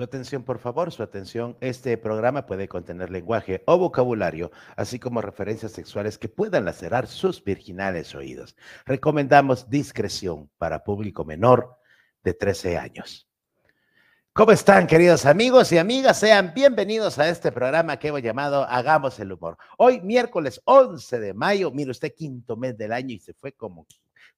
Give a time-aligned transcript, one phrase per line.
[0.00, 1.58] Su atención, por favor, su atención.
[1.60, 7.44] Este programa puede contener lenguaje o vocabulario, así como referencias sexuales que puedan lacerar sus
[7.44, 8.56] virginales oídos.
[8.86, 11.76] Recomendamos discreción para público menor
[12.24, 13.28] de 13 años.
[14.32, 16.18] ¿Cómo están, queridos amigos y amigas?
[16.18, 19.58] Sean bienvenidos a este programa que hemos llamado Hagamos el Humor.
[19.76, 23.86] Hoy, miércoles 11 de mayo, mire usted, quinto mes del año y se fue como,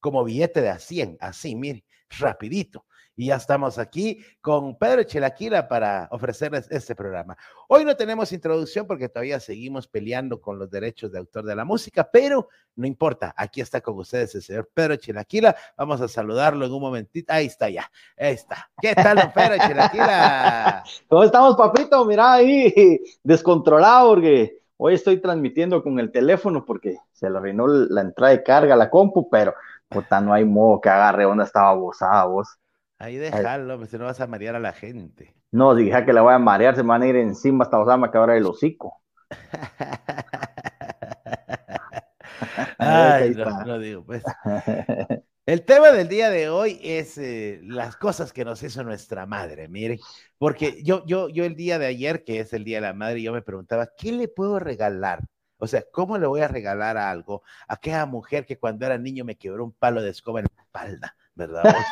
[0.00, 1.84] como billete de a 100, así, mire,
[2.18, 2.84] rapidito
[3.16, 7.36] y ya estamos aquí con Pedro Chelaquila para ofrecerles este programa.
[7.68, 11.64] Hoy no tenemos introducción porque todavía seguimos peleando con los derechos de autor de la
[11.64, 15.54] música, pero no importa, aquí está con ustedes el señor Pedro Chelaquila.
[15.76, 17.32] Vamos a saludarlo en un momentito.
[17.32, 18.70] Ahí está ya, ahí está.
[18.80, 20.82] ¿Qué tal, don Pedro Chelaquila?
[21.08, 22.04] ¿Cómo estamos, papito?
[22.04, 28.00] Mira ahí, descontrolado porque hoy estoy transmitiendo con el teléfono porque se le arruinó la
[28.00, 29.54] entrada de carga a la compu, pero
[29.88, 32.58] puta, no hay modo que agarre donde estaba abusada vos.
[33.02, 35.34] Ahí déjalo, pues, si no vas a marear a la gente.
[35.50, 38.12] No, dije que la voy a marear, se me van a ir encima hasta Osama
[38.12, 39.02] que ahora el hocico.
[42.78, 44.22] Ay, no, no, digo, pues.
[45.46, 49.66] El tema del día de hoy es eh, las cosas que nos hizo nuestra madre,
[49.66, 49.98] mire,
[50.38, 53.20] porque yo, yo, yo el día de ayer, que es el día de la madre,
[53.20, 55.24] yo me preguntaba, ¿qué le puedo regalar?
[55.58, 59.24] O sea, ¿cómo le voy a regalar algo a aquella mujer que cuando era niño
[59.24, 61.16] me quebró un palo de escoba en la espalda?
[61.34, 61.64] ¿Verdad?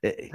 [0.00, 0.30] Eh,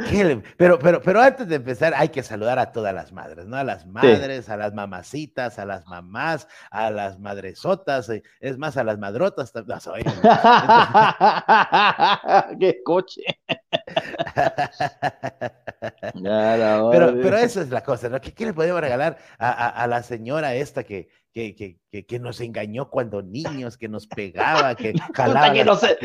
[0.58, 3.56] pero, pero, pero antes de empezar, hay que saludar a todas las madres, ¿no?
[3.56, 8.76] A las madres, a las mamacitas, a las mamás, a las madresotas, eh, es más,
[8.76, 9.54] a las madrotas.
[9.56, 9.64] No,
[12.60, 13.22] ¡Qué coche!
[16.92, 18.20] pero, pero eso es la cosa, ¿no?
[18.20, 22.42] ¿Qué, qué le podemos regalar a, a, la señora esta que, que, que, que, nos
[22.42, 25.54] engañó cuando niños, que nos pegaba, que jalaba.
[25.64, 25.98] no, se,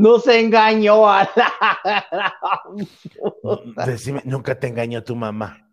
[0.00, 2.64] no se engañó a la...
[3.86, 5.66] Decime, nunca te engañó tu mamá.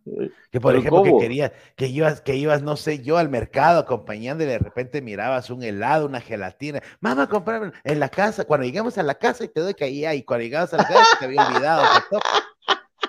[0.52, 4.44] Que por ejemplo que quería, que ibas, que ibas, no sé, yo al mercado acompañando
[4.44, 6.82] y de repente mirabas un helado, una gelatina.
[7.02, 8.46] Mamá, comprame en la casa.
[8.46, 10.88] Cuando llegamos a la casa y te doy que ahí, y cuando llegamos a la
[10.88, 11.84] casa te había olvidado.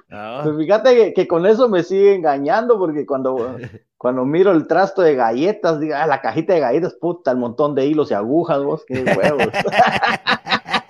[0.08, 3.56] Pues fíjate que, con eso me sigue engañando, porque cuando,
[3.98, 7.74] cuando miro el trasto de galletas, digo, ah, la cajita de galletas, puta, el montón
[7.74, 9.48] de hilos y agujas, vos, qué huevos.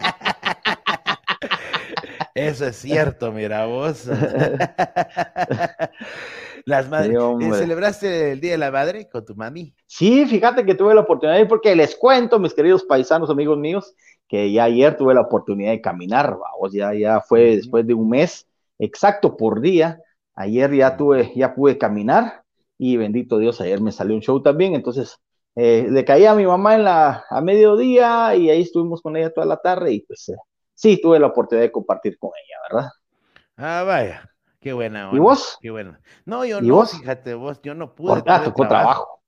[2.38, 4.06] Eso es cierto, mira vos.
[6.64, 7.16] Las madres.
[7.40, 9.74] ¿eh, ¿Celebraste el Día de la Madre con tu mami?
[9.86, 13.92] Sí, fíjate que tuve la oportunidad, porque les cuento, mis queridos paisanos, amigos míos,
[14.28, 18.08] que ya ayer tuve la oportunidad de caminar, vamos, ya, ya fue después de un
[18.08, 18.46] mes
[18.78, 20.00] exacto por día.
[20.36, 22.44] Ayer ya tuve, ya pude caminar
[22.78, 25.18] y bendito Dios, ayer me salió un show también, entonces
[25.56, 29.32] eh, le caí a mi mamá en la, a mediodía y ahí estuvimos con ella
[29.32, 30.36] toda la tarde y pues eh,
[30.78, 32.90] sí, tuve la oportunidad de compartir con ella, ¿verdad?
[33.56, 34.30] Ah, vaya,
[34.60, 35.10] qué buena.
[35.12, 35.58] ¿Y vos?
[35.60, 35.98] Qué bueno.
[36.24, 38.22] No, yo no, fíjate vos, yo no pude.
[38.26, 39.20] ah, tocó trabajo.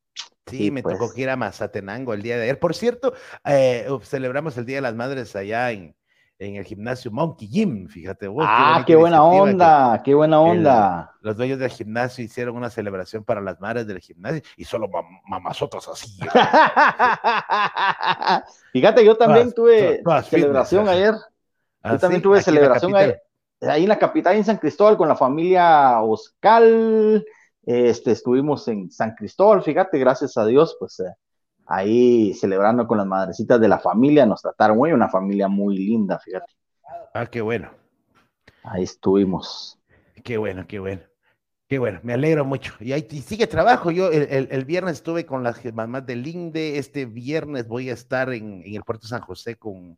[0.47, 1.13] Sí, me tocó pues.
[1.15, 2.59] que ir a Mazatenango el día de ayer.
[2.59, 5.95] Por cierto, eh, celebramos el Día de las Madres allá en,
[6.41, 8.45] en el gimnasio Monkey Gym, fíjate vos.
[8.49, 11.15] Ah, qué, buena onda, qué buena onda.
[11.21, 14.89] los dueños del gimnasio hicieron una celebración para las madres del gimnasio y solo
[15.27, 16.19] mamazotas así.
[18.73, 21.15] fíjate, yo también tuve celebración ayer.
[21.85, 22.95] Yo también tuve celebración.
[23.63, 27.25] Ahí en la capital, en San Cristóbal, con la familia Oscal.
[27.63, 31.15] Este, estuvimos en San Cristóbal, fíjate, gracias a Dios, pues eh,
[31.67, 36.19] ahí celebrando con las madrecitas de la familia, nos trataron muy, una familia muy linda,
[36.19, 36.53] fíjate.
[37.13, 37.71] Ah, qué bueno.
[38.65, 39.79] Ahí estuvimos.
[40.25, 41.03] Qué bueno, qué bueno.
[41.69, 42.75] Qué bueno, me alegro mucho.
[42.81, 43.93] Y ahí sigue trabajo.
[43.93, 46.79] Yo el, viernes estuve con las mamás de Linde.
[46.79, 49.97] Este viernes voy a estar en, en el puerto San José con,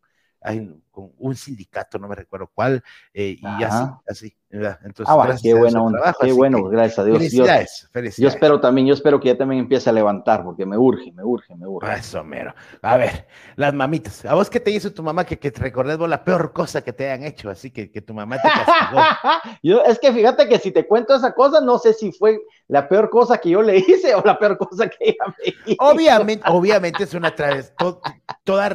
[0.93, 2.83] con un sindicato, no me recuerdo cuál,
[3.13, 4.37] eh, y así, así.
[4.53, 7.17] Entonces, ah, qué bueno, qué bueno, gracias a Dios.
[7.17, 8.17] Felicidades, felicidades.
[8.17, 11.23] Yo espero también, yo espero que ya también empiece a levantar, porque me urge, me
[11.23, 11.91] urge, me urge.
[11.91, 12.53] Eso, mero.
[12.83, 15.97] A ver, las mamitas, ¿a vos qué te hizo tu mamá que, que te recordés
[15.97, 17.49] vos la peor cosa que te hayan hecho?
[17.49, 19.01] Así que, que tu mamá te castigó.
[19.63, 22.87] yo, es que fíjate que si te cuento esa cosa, no sé si fue la
[22.87, 25.83] peor cosa que yo le hice o la peor cosa que ella me hizo.
[25.83, 28.67] Obviamente, obviamente es una través, toda,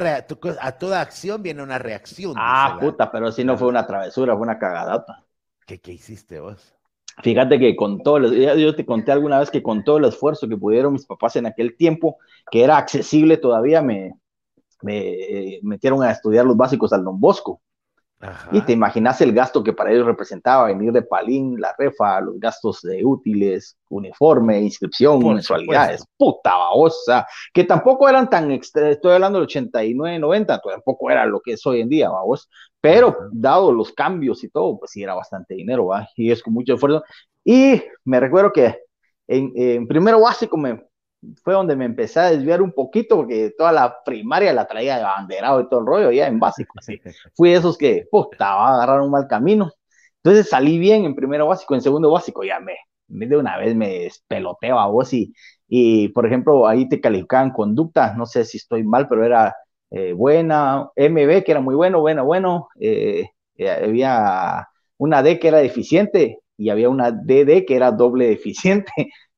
[0.61, 2.08] a toda acción viene una reacción.
[2.35, 5.25] Ah, puta, pero si no fue una travesura, fue una cagadata.
[5.65, 6.75] ¿Qué, qué hiciste vos?
[7.21, 10.55] Fíjate que con todo, yo te conté alguna vez que con todo el esfuerzo que
[10.55, 12.17] pudieron mis papás en aquel tiempo,
[12.49, 14.13] que era accesible todavía, me,
[14.81, 17.61] me eh, metieron a estudiar los básicos al Don Bosco.
[18.51, 22.37] Y te imaginas el gasto que para ellos representaba venir de Palín, la refa, los
[22.37, 29.45] gastos de útiles, uniforme, inscripción, mensualidades, puta babosa, que tampoco eran tan, estoy hablando del
[29.45, 32.49] 89, 90, tampoco era lo que es hoy en día, vamos,
[32.81, 36.09] pero dado los cambios y todo, pues sí era bastante dinero, ¿va?
[36.17, 37.03] Y es con mucho esfuerzo.
[37.45, 38.79] Y me recuerdo que
[39.27, 40.88] en, en primero básico me,
[41.43, 45.03] fue donde me empecé a desviar un poquito, porque toda la primaria la traía de
[45.03, 46.73] banderado y todo el rollo, ya en básico.
[46.77, 46.99] Así.
[47.35, 49.71] Fui de esos que, puta, va a agarrar un mal camino.
[50.23, 52.75] Entonces salí bien en primero básico, en segundo básico ya me,
[53.07, 55.33] de una vez me despeloteo a vos y,
[55.67, 59.55] y, por ejemplo, ahí te calificaban conducta, no sé si estoy mal, pero era
[59.91, 63.25] eh, buena, MB que era muy bueno, bueno, bueno, eh,
[63.55, 64.67] eh, había
[64.97, 68.91] una D que era deficiente y había una DD que era doble deficiente.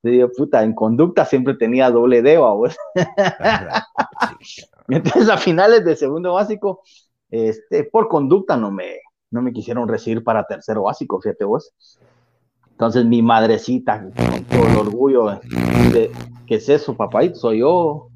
[0.10, 2.76] Digo, puta, en conducta siempre tenía doble D, vos.
[4.88, 6.82] Entonces, a finales de segundo básico,
[7.30, 9.00] este, por conducta no me,
[9.30, 11.72] no me quisieron recibir para tercero básico, fíjate vos.
[12.72, 15.40] Entonces, mi madrecita, con todo el orgullo
[15.94, 16.12] de,
[16.48, 17.22] que es eso, papá?
[17.36, 18.08] Soy yo.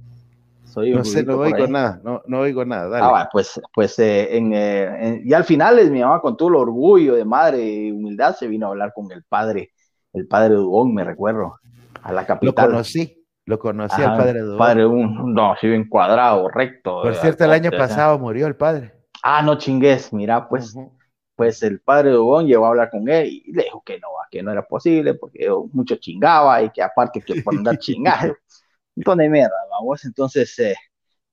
[0.64, 2.90] Soy no sé, no oigo nada, no, no oigo nada.
[2.90, 3.06] Dale.
[3.06, 6.56] Ah, pues, pues eh, en, eh, y al final es mi mamá con todo el
[6.56, 9.72] orgullo de madre y humildad se vino a hablar con el padre,
[10.12, 11.60] el padre Dubón, me recuerdo
[12.06, 12.66] a la capital.
[12.68, 14.58] Lo conocí, lo conocí al padre Dubón.
[14.60, 17.02] Padre, un, no, sí, bien cuadrado, recto.
[17.02, 18.94] Por cierto, el año pasado murió el padre.
[19.24, 20.78] Ah, no chingues, mira, pues,
[21.36, 24.44] pues el padre Dubón llegó a hablar con él y le dijo que no, que
[24.44, 28.36] no era posible porque mucho chingaba y que aparte que por andar chingando,
[28.96, 30.06] un de mierda, vamos.
[30.06, 30.76] Entonces, eh,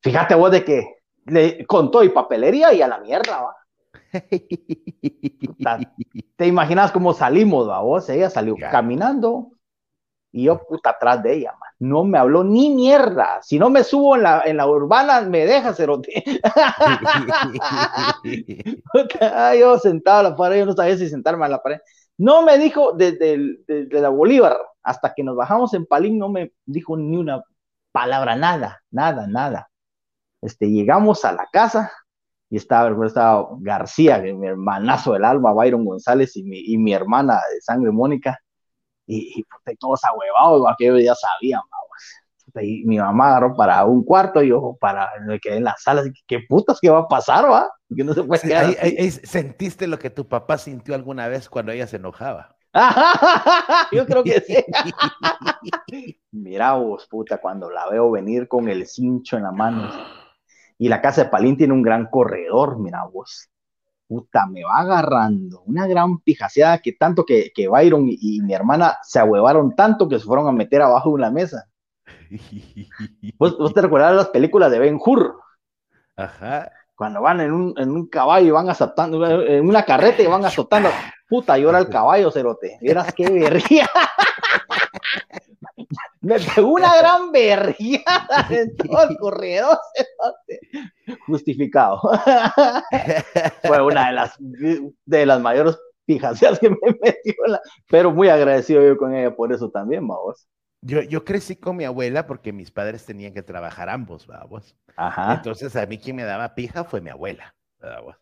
[0.01, 0.87] fíjate vos de que
[1.27, 3.57] le contó y papelería y a la mierda, va.
[6.37, 8.09] Te imaginas cómo salimos, vos.
[8.09, 9.53] Ella salió caminando
[10.33, 11.71] y yo, puta, atrás de ella, man.
[11.79, 13.43] No me habló ni mierda.
[13.43, 16.25] Si no me subo en la, en la urbana, me deja cerote.
[19.61, 21.81] yo sentado a la pared, yo no sabía si sentarme a la pared.
[22.17, 23.59] No me dijo desde,
[23.91, 27.43] la Bolívar hasta que nos bajamos en Palín, no me dijo ni una
[27.93, 29.69] palabra, nada, nada, nada.
[30.41, 31.93] Este, llegamos a la casa
[32.49, 37.35] y estaba, estaba García, mi hermanazo del alma, Byron González y mi, y mi hermana
[37.53, 38.42] de sangre Mónica
[39.13, 41.61] y, y, pues, todos ahuevados, aquello ya sabían,
[42.61, 46.03] y mi mamá agarró para un cuarto y yo para me quedé en la sala,
[46.03, 47.71] así, ¿qué putas que va a pasar, va?
[47.95, 48.75] Que no se puede quedar
[49.25, 52.55] ¿Sentiste lo que tu papá sintió alguna vez cuando ella se enojaba?
[53.93, 54.57] yo creo que sí.
[56.33, 59.89] Mira vos, puta, cuando la veo venir con el cincho en la mano.
[60.79, 63.52] Y la casa de Palín tiene un gran corredor, mira vos
[64.13, 68.99] puta, me va agarrando una gran pijaseada que tanto que, que Byron y, mi hermana
[69.03, 71.67] se ahuevaron tanto que se fueron a meter abajo de una mesa.
[73.39, 75.41] ¿Vos, te recuerdas las películas de Ben Hur?
[76.17, 76.71] Ajá.
[76.95, 80.45] Cuando van en un, en un caballo y van azotando, en una carreta y van
[80.45, 80.91] azotando,
[81.27, 82.77] puta, llora el caballo, cerote.
[82.83, 83.89] Vieras qué berría.
[86.33, 89.79] me pegó una gran berriada en todo el corredor.
[91.27, 92.01] Justificado.
[93.63, 97.35] Fue una de las, de las mayores fijaciones que me metió,
[97.89, 100.49] pero muy agradecido yo con ella por eso también, vamos.
[100.81, 104.77] Yo, yo crecí con mi abuela porque mis padres tenían que trabajar ambos, vamos.
[104.97, 105.35] Ajá.
[105.35, 108.17] Entonces a mí quien me daba pija fue mi abuela, vamos.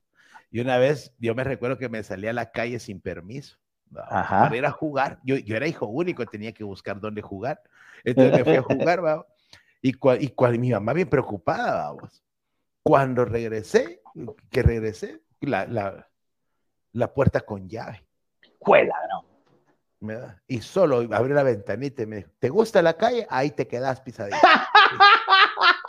[0.51, 3.57] Y una vez yo me recuerdo que me salí a la calle sin permiso.
[3.97, 4.45] Ajá.
[4.45, 5.19] Para ir a jugar.
[5.25, 7.61] Yo, yo era hijo único, tenía que buscar dónde jugar.
[8.05, 9.27] Entonces me fui a jugar, vamos.
[9.83, 12.23] Y, cual, y mi mamá bien preocupada, vamos.
[12.83, 14.03] Cuando regresé,
[14.51, 16.09] que regresé, la, la,
[16.93, 18.05] la puerta con llave.
[18.59, 19.31] Juela, ¿no?
[20.47, 23.27] Y solo abrí la ventanita y me dijo, ¿te gusta la calle?
[23.29, 24.37] Ahí te quedas pisadito.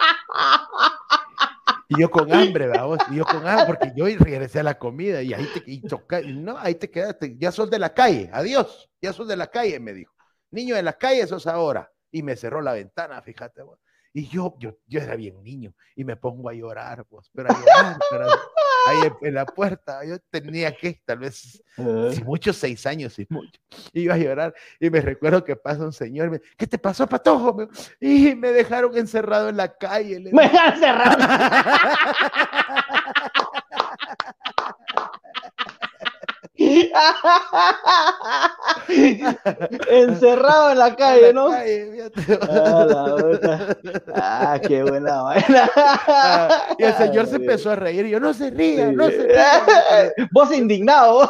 [1.94, 5.22] Y yo con hambre, vamos, y yo con hambre, porque yo regresé a la comida
[5.22, 8.90] y ahí te, y toca, no, ahí te quedaste, ya sos de la calle, adiós,
[9.02, 10.14] ya sos de la calle, me dijo.
[10.52, 11.92] Niño de la calle sos ahora.
[12.10, 13.78] Y me cerró la ventana, fíjate, vos.
[14.14, 17.60] Y yo, yo, yo era bien niño y me pongo a llorar, pues, pero a
[17.60, 18.28] llorar, pero
[18.88, 23.60] ahí en, la puerta, yo tenía que, tal vez, si mucho, seis años, y mucho,
[23.94, 27.70] iba a llorar y me recuerdo que pasa un señor, me, ¿qué te pasó, patojo?
[28.00, 30.20] Y me dejaron encerrado en la calle.
[30.20, 31.18] Me dejaron encerrado.
[39.90, 41.50] Encerrado en la calle, ¿no?
[44.16, 45.70] ah, qué buena vaina.
[45.76, 49.28] Ah, y el señor se empezó a reír y yo, no se ría, no se
[49.28, 49.64] ría.
[50.32, 51.30] Vos indignado.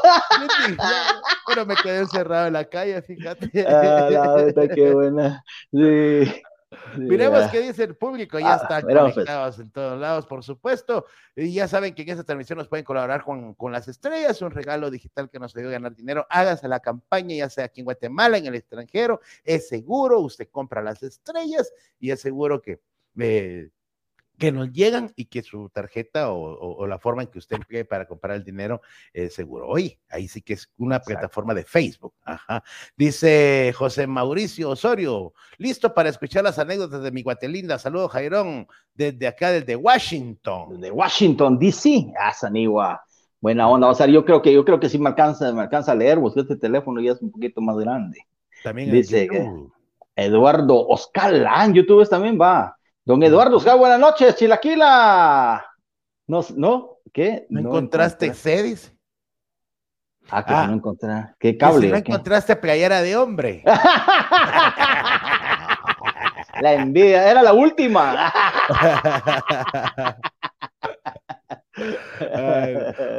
[1.48, 3.66] Pero me quedé encerrado en la calle, fíjate.
[3.68, 4.10] Ah,
[4.56, 5.44] la qué buena.
[5.72, 6.44] Sí.
[6.98, 9.14] Miremos qué dice el público, ya ah, están pues.
[9.14, 11.06] conectados en todos lados, por supuesto.
[11.36, 14.52] Y ya saben que en esta transmisión nos pueden colaborar con, con las estrellas, un
[14.52, 16.26] regalo digital que nos ayuda a ganar dinero.
[16.30, 19.20] Hágase la campaña, ya sea aquí en Guatemala, en el extranjero.
[19.44, 22.80] Es seguro, usted compra las estrellas y es seguro que,
[23.20, 23.70] eh,
[24.42, 28.08] que nos llegan y que su tarjeta o, la forma en que usted emplee para
[28.08, 28.82] comprar el dinero
[29.14, 29.68] es seguro.
[29.68, 32.16] Oye, ahí sí que es una plataforma de Facebook.
[32.24, 32.64] Ajá.
[32.98, 37.78] Dice José Mauricio Osorio, listo para escuchar las anécdotas de mi guatelinda.
[37.78, 40.70] Saludos, Jairón, desde acá, desde Washington.
[40.72, 42.12] Desde Washington, D.C.
[42.20, 43.06] Ah, Sanigua.
[43.40, 43.90] Buena onda.
[43.90, 46.20] O sea, yo creo que yo creo que sí me alcanza, me alcanza a leer,
[46.20, 48.26] porque este teléfono ya es un poquito más grande.
[48.64, 49.30] También dice
[50.16, 52.76] Eduardo Oscar, en YouTube también va.
[53.12, 55.66] Don Eduardo Oscar, buenas noches, Chilaquila.
[56.28, 57.00] No, ¿no?
[57.12, 57.46] ¿Qué?
[57.50, 58.94] ¿No, encontraste Cedis?
[60.30, 61.26] Ah, que no encontré.
[61.38, 61.90] ¿Qué cable?
[61.90, 63.64] no encontraste playera de hombre.
[66.62, 68.32] la envidia, era la última.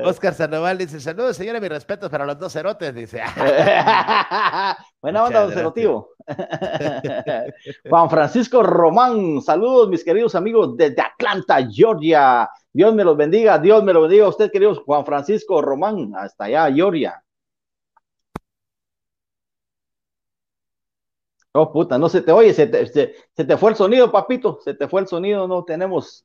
[0.04, 2.95] Oscar Sandoval dice: Saludos, señores, mis respetos para los dos cerotes.
[2.95, 3.23] Dice:
[5.02, 6.11] Buena onda, don cerotivo.
[7.88, 12.49] Juan Francisco Román, saludos, mis queridos amigos desde Atlanta, Georgia.
[12.73, 16.45] Dios me los bendiga, Dios me lo bendiga a usted, queridos Juan Francisco Román, hasta
[16.45, 17.23] allá, Georgia.
[21.54, 24.73] Oh, puta, no se te oye, se te, se te fue el sonido, papito, se
[24.75, 26.25] te fue el sonido, no tenemos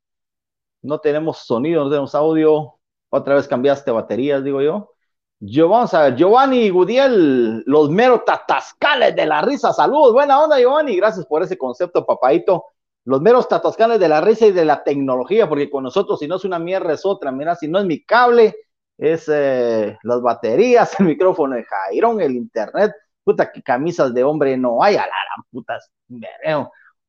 [0.81, 2.79] no tenemos sonido, no tenemos audio.
[3.09, 4.93] Otra vez cambiaste baterías, digo yo.
[5.39, 9.71] Yo, vamos a ver, Giovanni Gudiel, los meros tatascales de la risa.
[9.71, 10.95] Saludos, buena onda, Giovanni.
[10.95, 12.65] Gracias por ese concepto, papadito.
[13.05, 16.37] Los meros tatascales de la risa y de la tecnología, porque con nosotros, si no
[16.37, 17.31] es una mierda, es otra.
[17.31, 18.55] Mira, si no es mi cable,
[18.97, 22.93] es eh, las baterías, el micrófono de Jairón, el internet.
[23.23, 25.13] Puta, que camisas de hombre no hay, a la
[25.51, 25.91] putas.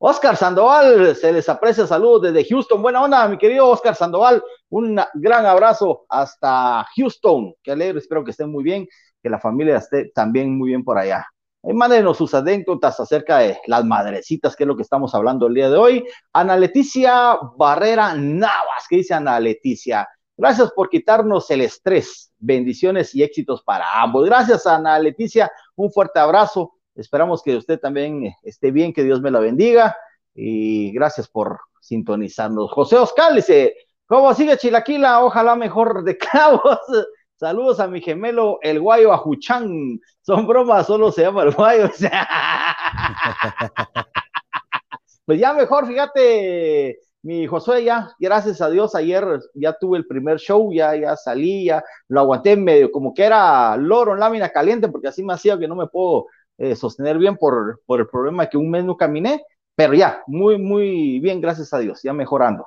[0.00, 2.81] Oscar Sandoval, se les aprecia saludos desde Houston.
[2.81, 4.40] Buena onda, mi querido Oscar Sandoval.
[4.71, 7.52] Un gran abrazo hasta Houston.
[7.64, 8.87] Qué alegre, espero que estén muy bien,
[9.21, 11.26] que la familia esté también muy bien por allá.
[11.64, 15.55] Y mándenos sus anécdotas acerca de las madrecitas, que es lo que estamos hablando el
[15.55, 16.07] día de hoy.
[16.33, 20.09] Ana Leticia Barrera Navas, ¿qué dice Ana Leticia?
[20.37, 22.31] Gracias por quitarnos el estrés.
[22.38, 24.25] Bendiciones y éxitos para ambos.
[24.26, 25.50] Gracias, Ana Leticia.
[25.75, 29.97] Un fuerte abrazo Esperamos que usted también eh, esté bien, que Dios me la bendiga
[30.35, 32.73] y gracias por sintonizarnos.
[32.73, 33.76] José Oscar dice,
[34.07, 35.25] ¿cómo sigue Chilaquila?
[35.25, 36.81] Ojalá mejor de cabos.
[37.37, 40.00] Saludos a mi gemelo, el guayo Ajuchán.
[40.23, 41.88] Son bromas, solo se llama el guayo.
[45.25, 49.25] pues ya mejor, fíjate, mi Josué, ya, gracias a Dios, ayer
[49.55, 53.76] ya tuve el primer show, ya, ya salí, ya lo aguanté medio, como que era
[53.76, 56.26] loro en lámina caliente, porque así me hacía que no me puedo
[56.59, 59.43] eh, sostener bien por, por el problema que un mes no caminé,
[59.75, 62.67] pero ya, muy, muy bien, gracias a Dios, ya mejorando.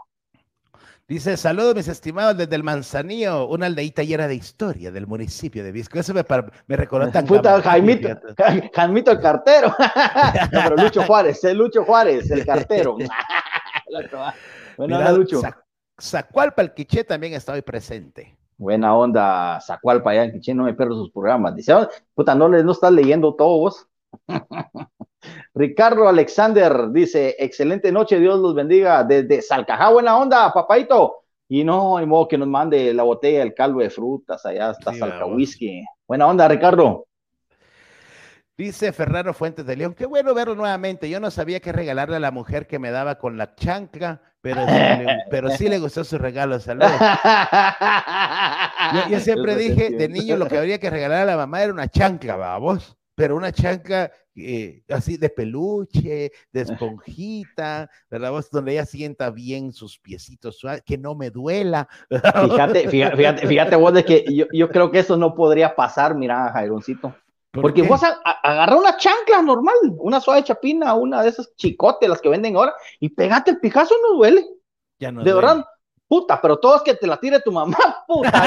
[1.12, 5.74] Dice, saludos mis estimados desde el Manzanillo, una aldeita llena de historia del municipio de
[5.74, 6.00] Visco.
[6.00, 6.24] Eso me,
[6.67, 8.07] me recordó tan Puta, Jaimito,
[8.74, 9.75] Jaimito el cartero.
[10.53, 12.95] no, pero Lucho Juárez, es Lucho Juárez, el cartero.
[14.77, 15.41] bueno, Mira, Lucho.
[16.00, 18.38] Zacualpa el Quiché también está hoy presente.
[18.62, 21.56] Buena onda, Zacualpa allá en Quiché, no me pierdo sus programas.
[21.56, 23.88] Dice, oh, puta, no, no estás leyendo todos.
[25.56, 31.24] Ricardo Alexander dice, excelente noche, Dios los bendiga desde Salcajá, buena onda, papaito.
[31.50, 34.94] Y no, hay modo que nos mande la botella, el caldo de frutas, allá hasta
[34.94, 35.84] Salca Whisky.
[36.08, 37.08] Buena onda, Ricardo.
[38.62, 41.10] Dice Ferraro Fuentes de León, qué bueno verlo nuevamente.
[41.10, 44.68] Yo no sabía qué regalarle a la mujer que me daba con la chancla, pero
[44.68, 46.60] sí le, pero sí le gustó su regalo.
[46.60, 46.91] Saludos.
[49.10, 51.88] Yo, siempre dije, de niño lo que habría que regalar a la mamá era una
[51.88, 52.96] chancla, vamos.
[53.15, 58.30] Pero una chancla eh, así de peluche, de esponjita, ¿verdad?
[58.30, 61.88] Vos, donde ella sienta bien sus piecitos suaves, que no me duela.
[62.12, 66.51] Fíjate, fíjate, fíjate, vos de que yo, yo creo que eso no podría pasar, mira,
[66.53, 67.15] Jaironcito.
[67.51, 68.01] Porque vos
[68.43, 72.74] agarrar una chancla normal, una suave chapina, una de esas chicotes, las que venden ahora,
[73.00, 74.46] y pegate el pijazo, no duele.
[75.00, 75.65] Ya no de verdad,
[76.08, 77.77] puta, pero todo es que te la tire tu mamá,
[78.08, 78.43] puta.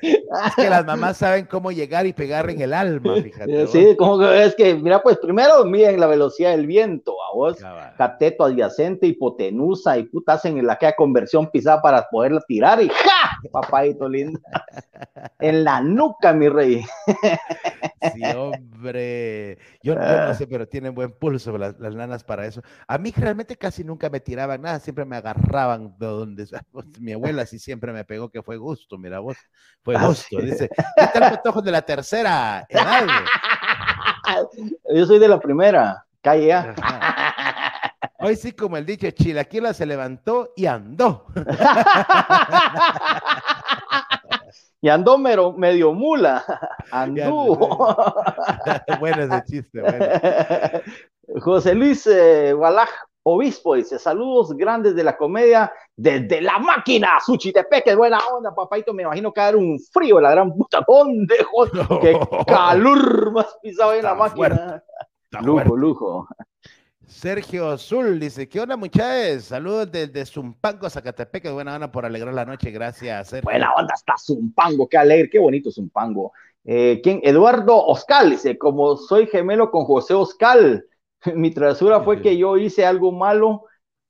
[0.00, 3.66] Es que las mamás saben cómo llegar y pegar en el alma, fíjate.
[3.68, 7.58] Sí, como que es que, mira, pues primero miden la velocidad del viento, a vos,
[7.96, 13.25] cateto adyacente, hipotenusa, y puta, hacen la que conversión pisada para poderla tirar y ¡ja!
[13.52, 14.40] Papadito lindo.
[15.38, 16.84] en la nuca, mi rey.
[18.14, 19.58] sí, hombre.
[19.82, 22.62] Yo, no sé, pero tienen buen pulso las, las, nanas para eso.
[22.86, 26.46] A mí realmente casi nunca me tiraban nada, siempre me agarraban de donde.
[27.00, 29.36] Mi abuela sí siempre me pegó que fue gusto, mira vos.
[29.82, 30.40] Fue ah, gusto.
[30.40, 33.06] Dice, ¿qué tal patojo de la tercera edad?
[34.94, 36.52] Yo soy de la primera, calle
[38.26, 41.26] Hoy sí, como el dicho, Chilaquila se levantó y andó.
[44.80, 46.44] y andó medio mula.
[46.90, 47.56] Andú.
[48.98, 50.06] bueno ese chiste, bueno.
[51.40, 52.52] José Luis eh,
[53.22, 59.04] Obispo dice, saludos grandes de la comedia desde la máquina, Suchitepeque, buena onda, papaito, me
[59.04, 61.36] imagino que era un frío, la gran puta, ¿dónde?
[62.00, 64.82] Qué calor más pisado en la máquina.
[65.42, 66.28] Lujo, lujo.
[67.06, 69.44] Sergio Azul dice, ¿qué onda muchachos?
[69.44, 73.28] Saludos desde Zumpango, Zacatepec, buena onda por alegrar la noche, gracias.
[73.28, 73.48] Sergio.
[73.50, 76.32] Buena onda hasta Zumpango, qué alegre, qué bonito Zumpango.
[76.64, 77.20] Eh, ¿quién?
[77.22, 80.84] Eduardo Oscal dice, como soy gemelo con José Oscal,
[81.34, 83.66] mi travesura fue que yo hice algo malo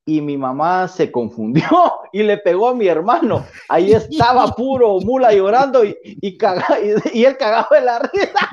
[0.09, 1.67] y mi mamá se confundió
[2.13, 3.45] y le pegó a mi hermano.
[3.69, 6.39] Ahí estaba puro mula llorando y, y,
[7.13, 8.49] y, él cagaba de la risa.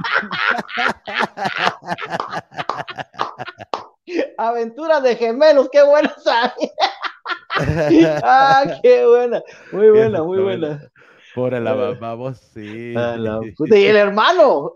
[4.43, 6.13] Aventuras de gemelos, qué buena
[8.23, 10.91] ah, qué buena, muy buena, muy buena.
[11.33, 12.93] Por el vamos, sí.
[13.71, 14.73] y el hermano.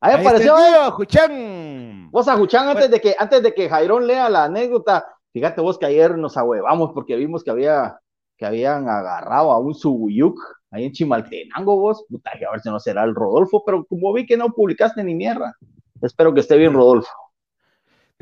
[0.00, 0.56] Ahí, apareció.
[0.92, 2.10] Juchán.
[2.10, 5.78] Vos a Juchán, antes de que, antes de que Jairón lea la anécdota, fíjate vos
[5.78, 7.98] que ayer nos ahuevamos porque vimos que había,
[8.38, 12.80] que habían agarrado a un subuyuk ahí en Chimaltenango, vos, puta, a ver si no
[12.80, 15.54] será el Rodolfo, pero como vi que no publicaste ni mierda,
[16.00, 17.10] espero que esté bien Rodolfo.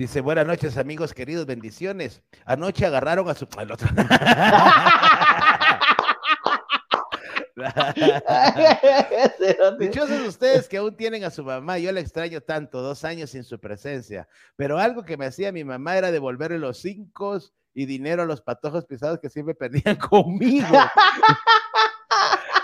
[0.00, 2.22] Dice, buenas noches amigos queridos, bendiciones.
[2.46, 3.46] Anoche agarraron a su...
[9.78, 13.44] Dichosos ustedes que aún tienen a su mamá, yo la extraño tanto, dos años sin
[13.44, 14.26] su presencia,
[14.56, 17.38] pero algo que me hacía mi mamá era devolverle los cinco
[17.74, 19.54] y dinero a los patojos pisados que siempre
[19.84, 20.78] perdían conmigo.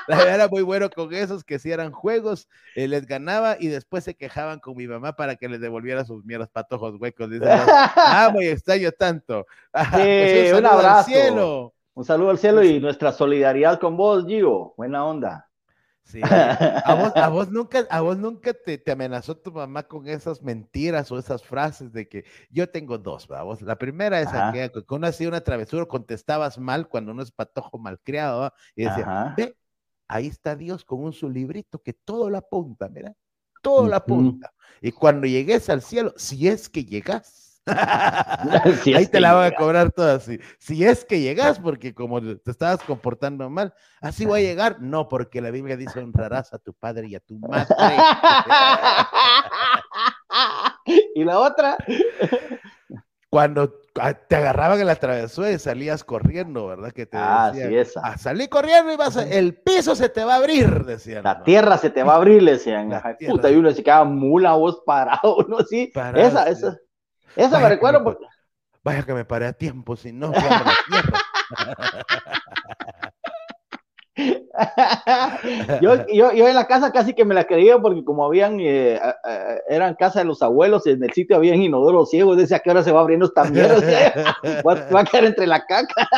[0.36, 4.14] era muy bueno con esos que si eran juegos, eh, les ganaba y después se
[4.14, 7.30] quejaban con mi mamá para que les devolviera sus mierdas patojos huecos.
[7.30, 7.46] Dice,
[7.96, 9.46] amo y extraño tanto.
[9.92, 11.08] Pues un, abrazo.
[11.10, 11.74] cielo.
[11.94, 14.74] Un saludo al cielo y nuestra solidaridad con vos, Gio.
[14.76, 15.46] Buena onda.
[16.06, 16.20] Sí.
[16.22, 21.42] A vos, nunca, a vos nunca te, amenazó tu mamá con esas mentiras o esas
[21.42, 23.60] frases de que yo tengo dos, vamos.
[23.60, 27.78] La primera es aquella que uno hacía una travesura, contestabas mal cuando uno es patojo
[27.78, 29.56] malcriado, y decía, ve,
[30.08, 33.14] ahí está Dios con un su librito que todo la apunta, mira,
[33.62, 34.52] todo la apunta.
[34.80, 39.90] Y cuando llegues al cielo, si es que llegas, Ahí te la van a cobrar
[39.90, 40.38] toda así.
[40.58, 44.80] Si es que llegas, porque como te estabas comportando mal, así voy a llegar.
[44.80, 47.66] No, porque la Biblia dice honrarás a tu padre y a tu madre.
[51.14, 51.76] y la otra.
[53.36, 53.68] Cuando
[54.28, 56.90] te agarraban en la travesura y salías corriendo, ¿verdad?
[56.90, 58.00] Que te ah, sí, esa.
[58.02, 61.22] Ah, salí corriendo y vas a, el piso se te va a abrir, decían.
[61.22, 62.98] La tierra se te va a abrir, decían.
[63.28, 65.60] Puta, y uno se quedaba mula vos parado, ¿no?
[65.60, 66.78] Sí, esa, esa.
[67.36, 68.24] Eso me recuerdo porque...
[68.82, 70.32] Vaya que me paré a tiempo, si no,
[75.82, 78.98] yo, yo, yo, en la casa casi que me la creía porque como habían, eh,
[79.68, 82.92] eran casa de los abuelos, en el sitio habían inodoros ciegos, decía que ahora se
[82.92, 83.76] va abriendo esta mierda,
[84.66, 86.08] va, a quedar entre la caca.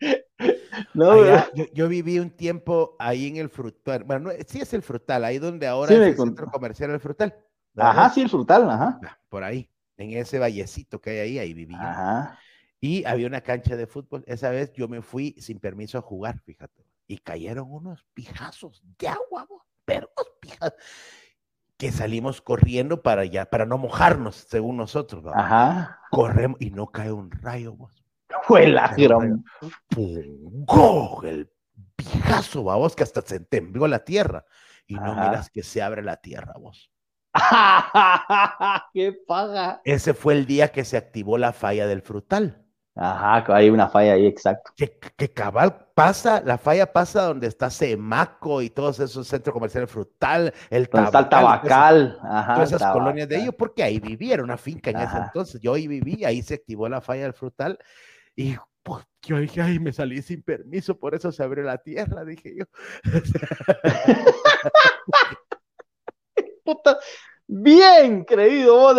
[0.94, 5.24] no, yo, yo, viví un tiempo ahí en el frutal, bueno, sí es el frutal,
[5.24, 7.34] ahí donde ahora es el centro comercial el frutal.
[7.76, 9.00] Ajá, sí, el frutal, ajá.
[9.28, 9.68] Por ahí
[10.00, 12.38] en ese vallecito que hay ahí, ahí vivía.
[12.80, 14.24] Y había una cancha de fútbol.
[14.26, 16.86] Esa vez yo me fui sin permiso a jugar, fíjate.
[17.06, 19.46] Y cayeron unos pijazos de agua,
[19.84, 20.78] pero pijazos.
[21.76, 25.24] Que salimos corriendo para allá, para no mojarnos, según nosotros.
[25.34, 26.00] Ajá.
[26.10, 28.04] Corremos y no cae un rayo, vos.
[28.44, 29.44] Fue la gran.
[31.24, 31.50] El
[31.96, 34.44] pijazo, vos, que hasta se tembló la tierra.
[34.86, 36.90] Y no miras que se abre la tierra, vos.
[38.92, 39.80] ¡Qué paga!
[39.84, 42.66] Ese fue el día que se activó la falla del frutal.
[42.96, 44.72] Ajá, hay una falla ahí, exacto.
[44.76, 50.52] Que, cabal pasa, la falla pasa donde está Semaco y todos esos centros comerciales frutal,
[50.68, 54.90] el tabacal, tabacal, ajá, todas esas colonias de ellos, porque ahí vivía, era una finca
[54.90, 55.60] en ese entonces.
[55.60, 57.78] Yo ahí viví, ahí se activó la falla del frutal
[58.34, 62.24] y pues, yo dije, ay, me salí sin permiso, por eso se abrió la tierra,
[62.24, 62.64] dije yo.
[67.50, 68.96] bien creído vos.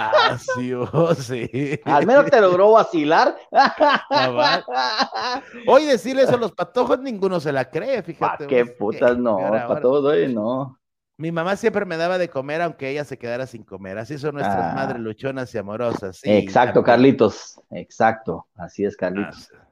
[0.00, 0.72] Ah, sí,
[1.18, 1.80] sí.
[1.84, 3.36] Al menos te logró vacilar.
[5.66, 8.46] Hoy decirle eso a los patojos, ninguno se la cree, fíjate.
[8.46, 9.36] qué putas no?
[9.68, 10.78] Patojos, no.
[11.16, 13.98] Mi mamá siempre me daba de comer aunque ella se quedara sin comer.
[13.98, 14.74] Así son nuestras ah.
[14.74, 16.20] madres luchonas y amorosas.
[16.24, 17.60] exacto, Carlitos.
[17.70, 18.46] Exacto.
[18.56, 19.50] Así es, Carlitos.
[19.54, 19.68] Ah,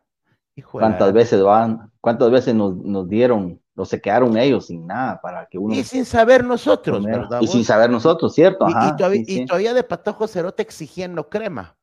[0.70, 1.90] ¿Cuántas veces van?
[2.01, 5.75] ¿Cuántas veces nos, nos dieron no se quedaron ellos sin nada para que uno.
[5.75, 7.40] Y sin saber nosotros, ¿verdad?
[7.40, 8.64] Y sin saber nosotros, ¿cierto?
[8.68, 11.77] y, todavía, de patojo cerote exigiendo crema.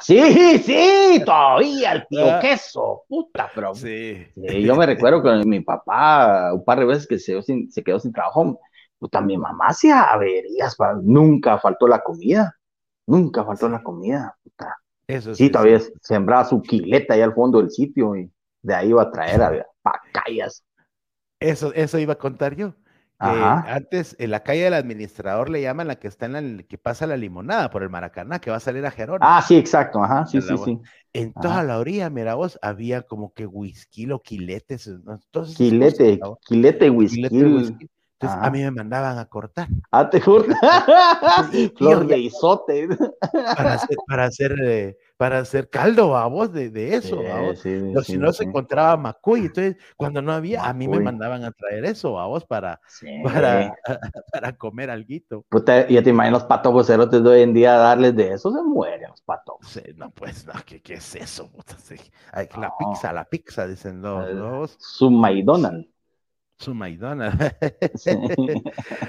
[0.00, 3.76] Sí, sí, todavía el tío queso, puta, pero.
[3.76, 4.26] Sí.
[4.34, 7.84] Yo me recuerdo que mi papá, un par de veces que se quedó sin, se
[7.84, 8.58] quedó sin trabajo,
[8.98, 12.56] puta, mi mamá hacía averías, nunca faltó la comida.
[13.06, 14.36] Nunca faltó la comida.
[14.42, 14.76] Puta.
[15.06, 18.30] Eso sí, todavía sembraba su quileta ahí al fondo del sitio y
[18.62, 20.64] de ahí iba a traer a pacayas.
[21.40, 22.74] Eso, eso iba a contar yo.
[23.18, 27.06] antes en la calle del administrador le llaman la que está en la que pasa
[27.06, 29.18] la limonada por el Maracaná, que va a salir a Gerona.
[29.38, 30.80] Ah, sí, exacto, ajá, sí, sí, sí.
[31.12, 34.90] En toda la orilla, mira vos, había como que whisky o quiletes.
[35.56, 37.26] Quilete, quilete, whisky.
[38.20, 39.66] Entonces a mí me mandaban a cortar.
[39.90, 40.56] Ah, te cortan.
[41.76, 42.88] Flor de isote.
[43.32, 47.20] Para hacer, para hacer, eh, para hacer caldo, a vos, de, de eso.
[47.56, 49.40] Sí, si no se encontraba macuy.
[49.40, 52.80] Entonces, cuando no había, a mí me mandaban a traer eso, a vos, para,
[53.22, 53.76] para,
[54.32, 55.44] para comer alguito.
[55.50, 59.10] Puta, ya te imaginas los patojos de hoy en día darles de eso, se mueren
[59.10, 59.68] los patojos.
[59.68, 61.50] Sí, no, pues, no, ¿qué, qué es eso?
[62.56, 64.78] La pizza, la pizza, dicen los.
[64.78, 65.90] Su McDonald's.
[66.56, 66.72] Su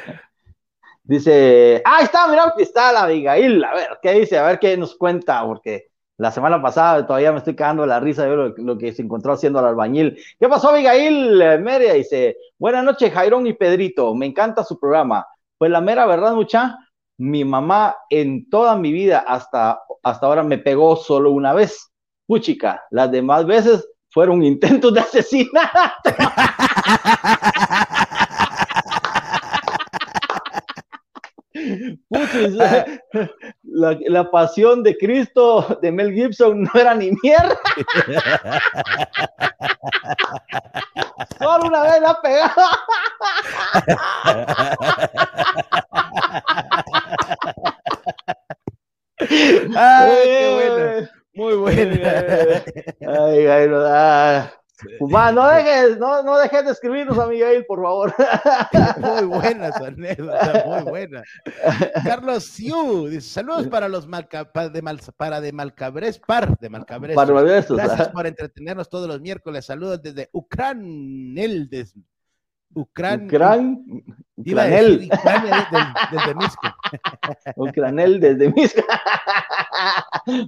[1.04, 3.64] dice, ah, está, mira que está la Abigail.
[3.64, 4.38] A ver, ¿qué dice?
[4.38, 5.91] A ver qué nos cuenta, porque
[6.22, 9.58] la semana pasada todavía me estoy cagando la risa de lo, que se encontró haciendo
[9.58, 10.20] al albañil.
[10.40, 11.42] ¿Qué pasó, Abigail?
[11.42, 14.14] Eh, Meria dice, buenas noches, Jairón y Pedrito.
[14.14, 15.26] Me encanta su programa.
[15.58, 16.78] Pues la mera verdad, mucha,
[17.18, 21.92] mi mamá en toda mi vida hasta, hasta ahora me pegó solo una vez.
[22.28, 26.12] Puchica, las demás veces fueron intentos de asesinato.
[33.72, 37.58] la, la, pasión de Cristo de Mel Gibson no era ni mierda.
[41.40, 42.62] Solo una vez la pegado.
[49.76, 51.10] Ay, qué bueno.
[51.34, 52.64] Muy buena.
[53.08, 54.61] Ay, ay, no, ah.
[55.10, 58.14] No dejes, no, no dejes de escribirnos a Miguel, por favor.
[58.98, 61.24] Muy buena su anécdota, muy buena.
[62.04, 66.70] Carlos Siu dice: Saludos para los malca, para de, mal, para de Malcabres, par de
[66.70, 67.16] Malcabres.
[67.16, 69.66] Gracias por entretenernos todos los miércoles.
[69.66, 71.48] Saludos desde Ucrania,
[72.74, 73.28] Ucran...
[74.42, 75.10] Ucranel.
[76.12, 76.68] desde Misco.
[77.56, 78.82] Ucranel desde Misco.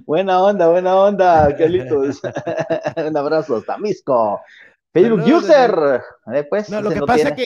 [0.06, 2.20] buena onda, buena onda, Carlitos.
[2.96, 4.40] Un abrazo hasta Misco.
[4.92, 6.02] Facebook User.
[6.48, 7.44] Pues, no, lo que pasa es que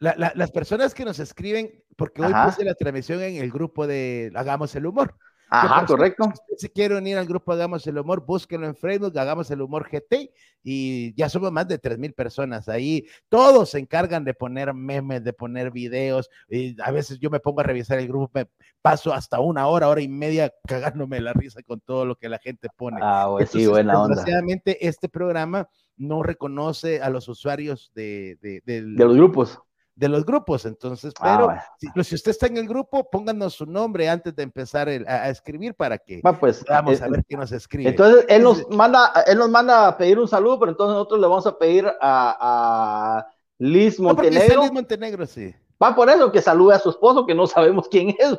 [0.00, 4.74] las personas que nos escriben, porque hoy puse la transmisión en el grupo de Hagamos
[4.74, 5.14] el Humor.
[5.50, 6.32] Ajá, correcto.
[6.56, 10.32] Si quieren ir al grupo Hagamos el Humor, búsquenlo en Facebook, Hagamos el Humor GT,
[10.62, 13.06] y ya somos más de 3,000 personas ahí.
[13.28, 16.30] Todos se encargan de poner memes, de poner videos.
[16.48, 18.48] Y a veces yo me pongo a revisar el grupo, me
[18.80, 22.38] paso hasta una hora, hora y media cagándome la risa con todo lo que la
[22.38, 23.00] gente pone.
[23.02, 24.14] Ah, pues sí, buena onda.
[24.14, 29.60] Desgraciadamente, este programa no reconoce a los usuarios de, de, de los grupos
[30.00, 30.64] de los grupos.
[30.64, 34.42] Entonces, ah, pero pues, si, usted está en el grupo, pónganos su nombre antes de
[34.42, 37.90] empezar a, escribir para que pues, vamos a ver quién nos escribe.
[37.90, 41.26] Entonces, él nos manda, él nos manda a pedir un saludo, pero entonces nosotros le
[41.26, 43.26] vamos a pedir a,
[43.58, 44.62] Liz Montenegro.
[44.62, 45.54] Liz Montenegro, sí.
[45.82, 48.38] Va por eso que salude a su esposo, que no sabemos quién es,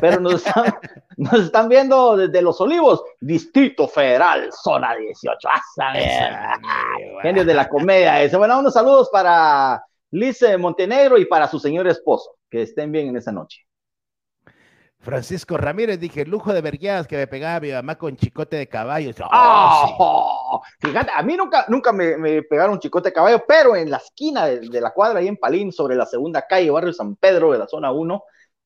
[0.00, 0.74] pero nos están,
[1.16, 5.48] nos están, viendo desde Los Olivos, Distrito Federal, zona 18.
[5.48, 6.56] ¡Ah,
[7.22, 8.22] Genios de la comedia.
[8.22, 8.36] Ese.
[8.36, 12.36] Bueno, unos saludos para Lice Montenegro y para su señor esposo.
[12.50, 13.66] Que estén bien en esa noche.
[15.00, 19.12] Francisco Ramírez, dije, lujo de vergueadas que me pegaba mi mamá con chicote de caballo.
[19.32, 24.46] Oh, Fíjate, a mí nunca, nunca me, pegaron chicote de caballo, pero en la esquina
[24.46, 27.66] de, la cuadra, ahí en Palín, sobre la segunda calle, barrio San Pedro de la
[27.66, 28.22] zona 1,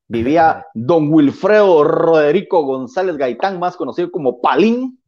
[0.08, 5.00] vivía don Wilfredo Roderico González Gaitán, más conocido como Palín,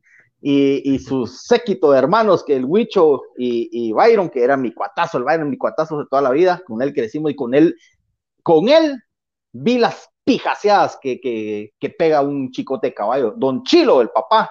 [0.49, 5.25] y, su séquito de hermanos, que el Huicho y, Byron, que era mi cuatazo, el
[5.25, 7.75] Byron, mi cuatazo de toda la vida, con él crecimos y con él,
[8.45, 9.03] con él
[9.51, 13.35] vi las pijaseadas que, que, pega un chicote de caballo.
[13.37, 14.49] Don Chilo, el papá,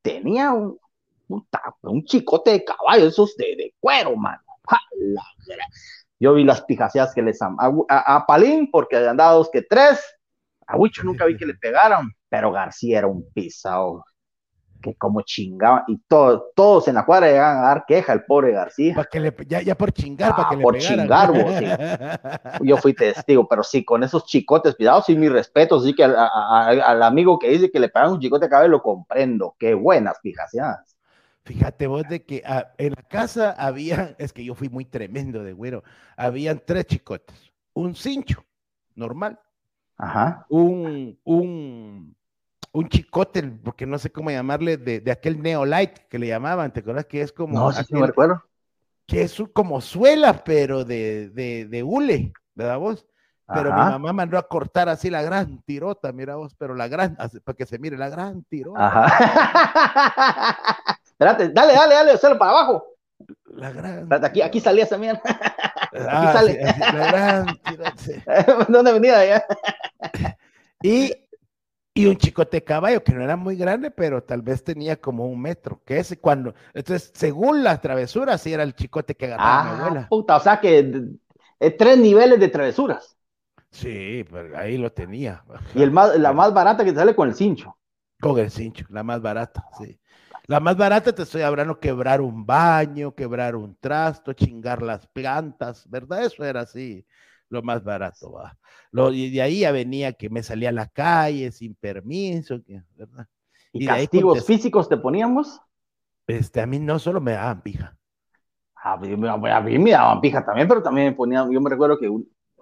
[0.00, 0.78] tenía un,
[1.28, 4.40] un, chicote de caballo, esos de, de cuero, mano.
[6.18, 7.54] Yo vi las pijaseadas que les a,
[7.90, 10.00] a, a, Palín, porque andaba dos que tres.
[10.66, 14.04] A Huicho nunca vi que le pegaron, pero García era un pisado
[14.84, 18.52] que como chingaban, y todo, todos en la cuadra llegaban a dar queja al pobre
[18.52, 18.94] García.
[18.94, 21.32] Para que le, ya, ya por chingar, para que por chingar,
[22.62, 27.02] Yo fui testigo, pero sí, con esos chicotes, cuidado, sí, mi respeto, sí que al,
[27.02, 30.98] amigo que dice que le pegan un chicote de lo comprendo, qué buenas fijaciones.
[31.46, 35.42] Fíjate vos de que ah, en la casa había, es que yo fui muy tremendo
[35.42, 35.82] de güero,
[36.14, 38.44] habían tres chicotes, un cincho,
[38.94, 39.40] normal,
[39.96, 40.44] Ajá.
[40.50, 42.14] un, un
[42.74, 46.80] un chicote, porque no sé cómo llamarle, de, de aquel Neolite que le llamaban, ¿te
[46.80, 47.58] acuerdas que es como...
[47.58, 48.42] No, sí, me recuerdo.
[49.06, 53.06] Que es como suela, pero de, de, de hule, ¿verdad vos?
[53.46, 57.16] pero mi mamá mandó a cortar así la gran tirota, mira vos, pero la gran,
[57.16, 58.86] para que se mire la gran tirota.
[58.86, 59.06] Ajá.
[61.04, 62.86] Espérate, dale, dale, dale, hacerlo para abajo.
[63.46, 64.12] La gran.
[64.24, 65.20] aquí, aquí salía esa mierda.
[65.94, 66.60] Aquí ah, sale.
[66.60, 68.66] la gran tirota.
[68.68, 69.44] ¿Dónde venía allá?
[70.82, 71.14] y,
[71.96, 75.40] y un chicote caballo que no era muy grande, pero tal vez tenía como un
[75.40, 75.80] metro.
[75.84, 76.52] Que ese cuando.
[76.74, 80.08] Entonces, según las travesuras, sí era el chicote que agarraba mi ah, abuela.
[80.08, 80.92] Puta, o sea que
[81.60, 83.16] eh, tres niveles de travesuras.
[83.70, 85.44] Sí, pero ahí lo tenía.
[85.74, 87.76] Y el más, la más barata que te sale con el cincho.
[88.20, 89.98] Con el cincho, la más barata, sí.
[90.46, 95.88] La más barata te estoy hablando quebrar un baño, quebrar un trasto, chingar las plantas,
[95.88, 96.24] ¿verdad?
[96.24, 97.06] Eso era así,
[97.54, 98.56] lo más barato, va.
[98.90, 102.60] Lo, y de ahí ya venía que me salía a la calle sin permiso,
[102.94, 103.26] ¿verdad?
[103.72, 105.60] ¿Y, castigos físicos te poníamos?
[106.26, 107.96] Este, a mí no solo me daban pija.
[108.76, 111.98] A mí, a mí me daban pija también, pero también me ponían, yo me recuerdo
[111.98, 112.08] que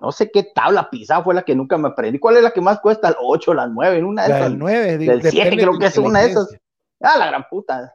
[0.03, 2.19] no sé qué tabla pisada fue la que nunca me aprendí.
[2.19, 3.09] ¿Cuál es la que más cuesta?
[3.09, 3.99] ¿El 8, las 9?
[3.99, 4.47] En una de esas.
[4.47, 6.49] El 9, del 7, creo que es una de esas.
[7.01, 7.95] Ah, la gran puta.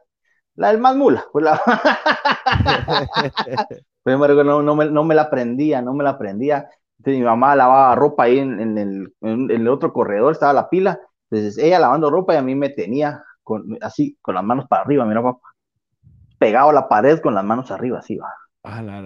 [0.54, 1.26] La del más mula.
[1.32, 1.60] Pues la...
[4.44, 6.70] no, no, me, no me la aprendía, no me la aprendía.
[6.98, 10.68] Entonces, mi mamá lavaba ropa ahí en, en, el, en, el, otro corredor, estaba la
[10.68, 11.00] pila.
[11.30, 14.82] Entonces ella lavando ropa y a mí me tenía con, así, con las manos para
[14.82, 15.40] arriba, mira papá.
[16.38, 18.32] Pegado a la pared con las manos arriba, así va.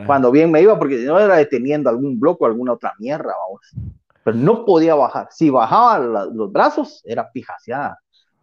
[0.06, 3.32] Cuando bien me iba, porque si no era deteniendo algún bloque o alguna otra mierda,
[3.46, 3.94] vamos.
[4.24, 5.28] Pero no podía bajar.
[5.30, 7.98] Si bajaba los brazos, era pijaseada.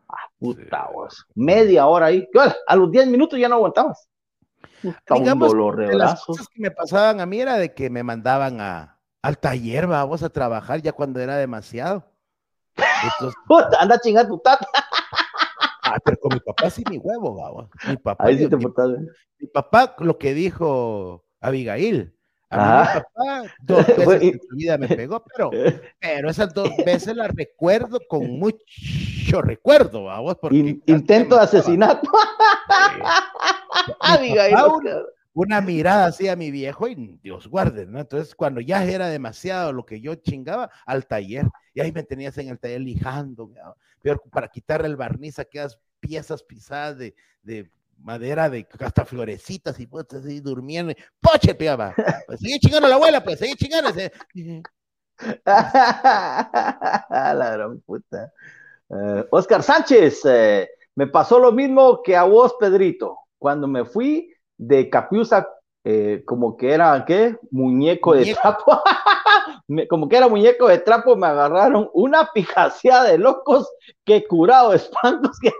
[0.07, 1.25] Ah, puta, vos.
[1.35, 2.27] Media hora ahí.
[2.67, 4.07] A los 10 minutos ya no aguantabas.
[4.81, 8.98] Digamos, de las cosas que me pasaban a mí era de que me mandaban a,
[9.21, 12.05] al taller, vamos a trabajar ya cuando era demasiado.
[13.79, 14.67] anda chingando tu tata.
[15.83, 17.69] Ah, pero con mi papá sí, mi huevo, vamos.
[17.87, 22.15] Mi papá, mi, papá, lo que dijo Abigail.
[22.51, 25.51] A mí mi papá dos veces en su vida me pegó, pero,
[25.99, 30.35] pero esas dos veces las recuerdo con mucho recuerdo, vamos.
[30.41, 32.09] Porque intento de asesinato.
[33.99, 34.55] Abigail.
[35.33, 37.99] Una, mirada así a mi viejo y Dios guarde, ¿no?
[37.99, 41.45] Entonces, cuando ya era demasiado lo que yo chingaba, al taller.
[41.73, 43.51] Y ahí me tenías en el taller lijando,
[44.01, 47.69] peor para quitarle el barniz a aquellas piezas pisadas de, de
[48.01, 50.93] madera de hasta florecitas y pues así durmiendo.
[51.19, 51.93] ¡Poche, piaba!
[52.25, 53.91] Pues sigue chingando la abuela, pues sigue chingando.
[55.45, 58.33] la gran puta.
[58.87, 63.17] Uh, Oscar Sánchez, eh, me pasó lo mismo que a vos, Pedrito.
[63.37, 65.47] Cuando me fui de Capiusa,
[65.85, 67.37] eh, como que era, ¿qué?
[67.49, 68.81] Muñeco, de trapo.
[69.89, 73.71] como que era muñeco de trapo, me agarraron una pijaseada de locos
[74.03, 75.39] que curado espantos.
[75.41, 75.51] Que...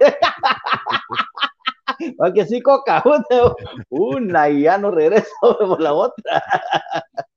[2.36, 3.02] que sí, coca,
[3.90, 6.44] una y ya no regreso por la otra.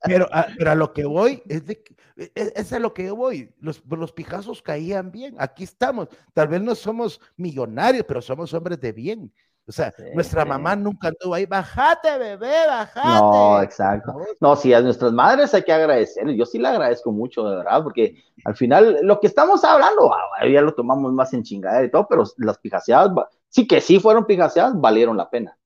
[0.03, 1.85] Pero a, pero a lo que voy, es de,
[2.17, 3.55] es, es, a lo que voy.
[3.61, 5.37] Los, los pijazos caían bien.
[5.39, 6.09] Aquí estamos.
[6.35, 9.33] Tal vez no somos millonarios, pero somos hombres de bien.
[9.65, 13.09] O sea, nuestra mamá nunca anduvo ahí, bájate, bebé, bájate.
[13.09, 14.17] No, exacto.
[14.41, 16.29] No, sí, a nuestras madres hay que agradecer.
[16.31, 20.47] Yo sí le agradezco mucho, de verdad, porque al final lo que estamos hablando, ah,
[20.47, 23.13] ya lo tomamos más en chingadera y todo, pero las pijaseadas,
[23.49, 25.57] sí que sí fueron pijaseadas, valieron la pena.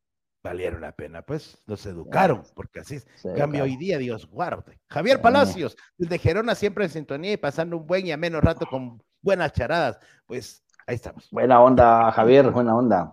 [0.45, 3.07] Valieron la pena, pues nos educaron, porque así es.
[3.35, 4.79] Cambio hoy día, Dios guarde.
[4.89, 9.03] Javier Palacios, desde Gerona siempre en sintonía y pasando un buen y ameno rato con
[9.23, 9.99] buenas charadas.
[10.27, 11.29] Pues ahí estamos.
[11.33, 13.11] Buena onda, Javier, buena onda.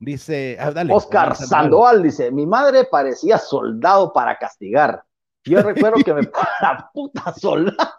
[0.00, 5.02] Dice, ah, Oscar Sandoval dice, mi madre parecía soldado para castigar.
[5.44, 6.22] Yo recuerdo que me
[6.60, 7.90] la puta soldado.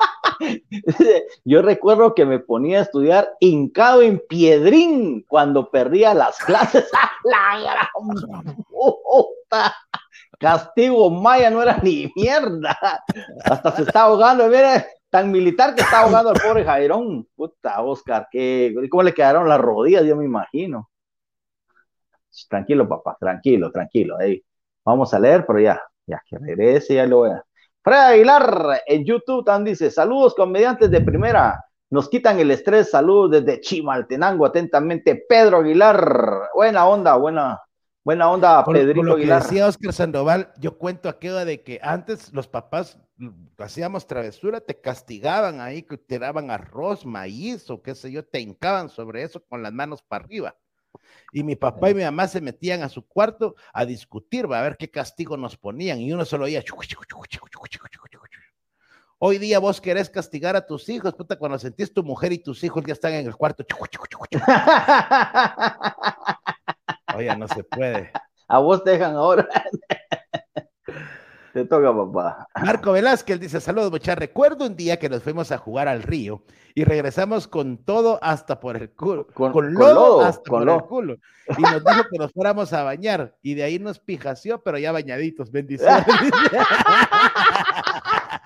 [1.44, 6.90] Yo recuerdo que me ponía a estudiar hincado en piedrín cuando perdía las clases.
[7.26, 9.76] la gran puta!
[10.40, 12.78] Castigo maya no era ni mierda.
[13.44, 14.48] Hasta se está ahogando.
[14.48, 17.28] Mira, tan militar que está ahogando al pobre Jairón.
[17.36, 20.06] Puta, Oscar, que ¿cómo le quedaron las rodillas?
[20.06, 20.90] Yo me imagino.
[22.50, 24.18] Tranquilo, papá, tranquilo, tranquilo.
[24.18, 24.44] Ahí.
[24.86, 27.44] Vamos a leer, pero ya, ya que regrese, ya lo voy a.
[27.84, 31.64] Fred Aguilar en YouTube también dice: Saludos, comediantes de primera.
[31.92, 32.92] Nos quitan el estrés.
[32.92, 34.46] Saludos desde Chimaltenango.
[34.46, 36.50] Atentamente, Pedro Aguilar.
[36.54, 37.60] Buena onda, buena,
[38.04, 39.44] buena onda, Pedrito lo Aguilar.
[39.44, 43.00] decía Oscar Sandoval, yo cuento aquello de que antes los papás
[43.58, 48.90] hacíamos travesura, te castigaban ahí, te daban arroz, maíz o qué sé yo, te hincaban
[48.90, 50.56] sobre eso con las manos para arriba.
[51.32, 54.78] Y mi papá y mi mamá se metían a su cuarto a discutir, a ver
[54.78, 56.00] qué castigo nos ponían.
[56.00, 56.64] Y uno solo oía.
[59.20, 62.64] Hoy día vos querés castigar a tus hijos, puta, cuando sentís tu mujer y tus
[62.64, 63.66] hijos ya están en el cuarto.
[67.16, 68.12] Oye, no se puede.
[68.48, 69.48] A vos te dejan ahora.
[71.54, 72.48] Te toca, papá.
[72.64, 74.20] Marco Velázquez dice, saludos, muchachos.
[74.20, 76.44] Recuerdo un día que nos fuimos a jugar al río
[76.76, 79.28] y regresamos con todo hasta por el culo.
[79.34, 81.16] Con, con lodo, hasta por el culo.
[81.58, 84.92] Y nos dijo que nos fuéramos a bañar y de ahí nos pijació, pero ya
[84.92, 85.52] bañaditos.
[85.52, 86.06] Bendiciones.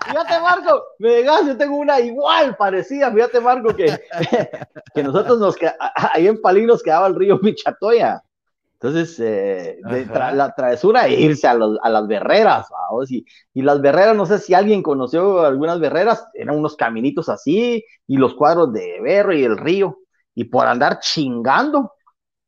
[0.05, 3.11] Fíjate, Marco, me dejas, yo tengo una igual, parecida.
[3.11, 3.99] Fíjate, Marco, que,
[4.95, 5.57] que nosotros nos
[6.13, 8.23] ahí en Palín nos quedaba el río Michatoya.
[8.83, 9.79] Entonces, eh,
[10.11, 12.67] la travesura es irse a, las berreras,
[13.07, 17.85] y, y, las berreras, no sé si alguien conoció algunas berreras, eran unos caminitos así,
[18.07, 19.99] y los cuadros de berro y el río,
[20.35, 21.93] y por andar chingando,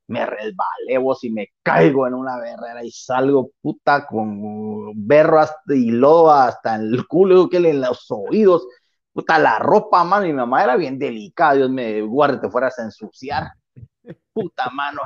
[0.08, 5.74] me resbalé vos y me caigo en una berrera y salgo puta con berro hasta,
[5.74, 8.68] y lodo hasta el culo, que en los oídos,
[9.14, 12.84] puta la ropa, mano, mi mamá era bien delicada, Dios me guarde, te fueras a
[12.84, 13.54] ensuciar,
[14.34, 15.00] puta mano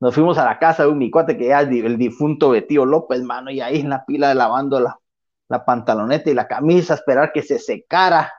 [0.00, 3.22] nos fuimos a la casa de un mi cuate que ya el, difunto Betío López,
[3.22, 4.98] mano, y ahí en la pila lavando la,
[5.48, 8.32] la pantaloneta y la camisa, esperar que se secara.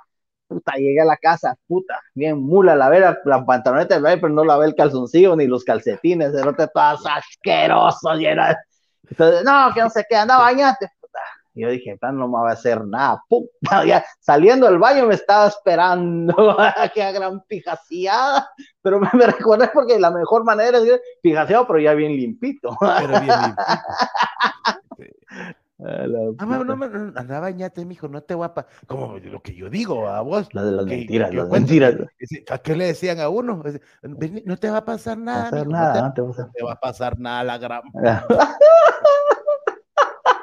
[0.47, 4.65] Puta, llegué a la casa, puta, bien mula, la vera, la pantaloneta, pero no lavé
[4.65, 8.43] el calzoncillo ni los calcetines, el otro todas asqueroso, lleno
[9.07, 10.91] Entonces, no, que no se queda, anda, bañate,
[11.53, 13.23] y yo dije, no me va a hacer nada.
[13.27, 13.49] Puta,
[13.85, 16.57] ya saliendo del baño me estaba esperando
[16.93, 18.49] que gran pijaseada.
[18.81, 22.77] Pero me, me recuerdas porque la mejor manera es decir pijaseado, pero ya bien limpito.
[22.79, 23.63] Pero bien limpito.
[25.81, 26.85] Ah, no, me
[27.15, 28.67] anda bañate, mijo, no te guapa.
[28.85, 30.53] Como lo que yo digo a vos.
[30.53, 31.95] La de las mentiras, las mentiras.
[32.49, 33.63] ¿A qué le decían a uno?
[34.01, 35.63] No te va a pasar nada.
[35.63, 37.81] no, te, no, te, va a pasar nada la gran.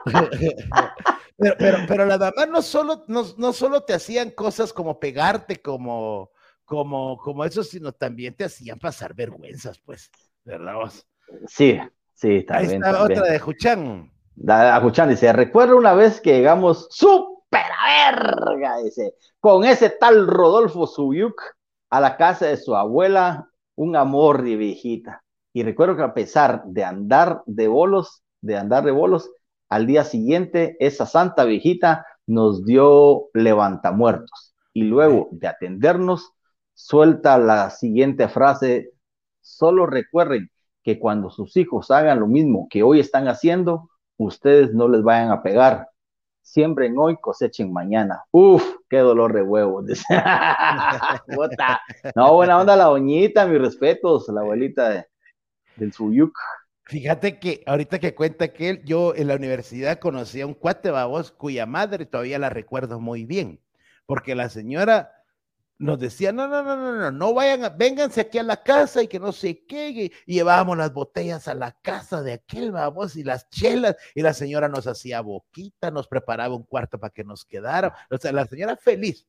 [1.37, 5.61] pero, pero, pero la dama no solo, no, no solo te hacían cosas como pegarte,
[5.61, 6.31] como,
[6.65, 10.11] como, como eso, sino también te hacían pasar vergüenzas, pues,
[10.45, 11.07] ¿verdad vos?
[11.47, 11.79] Sí,
[12.15, 12.85] sí, también.
[12.85, 14.13] Ahí está otra de Juchán.
[14.83, 20.87] Juchán dice, recuerdo una vez que llegamos súper a verga, dice, con ese tal Rodolfo
[20.87, 21.41] Subiuk
[21.91, 25.23] a la casa de su abuela, un amor de viejita.
[25.53, 29.31] Y recuerdo que a pesar de andar de bolos, de andar de bolos,
[29.69, 36.33] al día siguiente, esa santa viejita nos dio levantamuertos y luego de atendernos,
[36.75, 38.93] suelta la siguiente frase,
[39.41, 40.51] solo recuerden
[40.83, 45.31] que cuando sus hijos hagan lo mismo que hoy están haciendo, ustedes no les vayan
[45.31, 45.89] a pegar.
[46.43, 48.23] Siembren hoy, cosechen mañana.
[48.31, 49.87] Uf, qué dolor de huevos.
[52.15, 55.07] no, buena onda la doñita, mis respetos, la abuelita de,
[55.77, 56.39] del Suyuk.
[56.89, 60.93] Fíjate que ahorita que cuenta que él, yo en la universidad conocí a un cuate
[60.93, 63.61] babos cuya madre todavía la recuerdo muy bien,
[64.07, 65.13] porque la señora
[65.79, 69.09] nos decía, no, no, no, no, no, no vayan, vénganse aquí a la casa y
[69.09, 73.25] que no sé qué, y, llevábamos las botellas a la casa de aquel babos y
[73.25, 77.45] las chelas, y la señora nos hacía boquita, nos preparaba un cuarto para que nos
[77.45, 79.27] quedara, o sea, la señora feliz.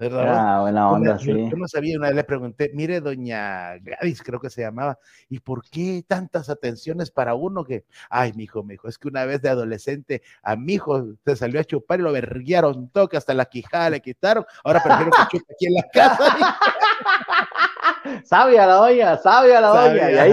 [0.00, 1.26] Ah, buena onda, sí.
[1.28, 5.40] Yo, no sabía, una vez le pregunté, mire, doña Gladys, creo que se llamaba, ¿y
[5.40, 9.26] por qué tantas atenciones para uno que, ay, mi hijo, mi hijo, es que una
[9.26, 13.34] vez de adolescente a mi hijo se salió a chupar y lo verguiaron toque, hasta
[13.34, 16.36] la quijada le quitaron, ahora prefiero que chupe aquí en la casa.
[18.24, 20.10] sabia la doña, sabia la doña.
[20.10, 20.32] Y, ahí,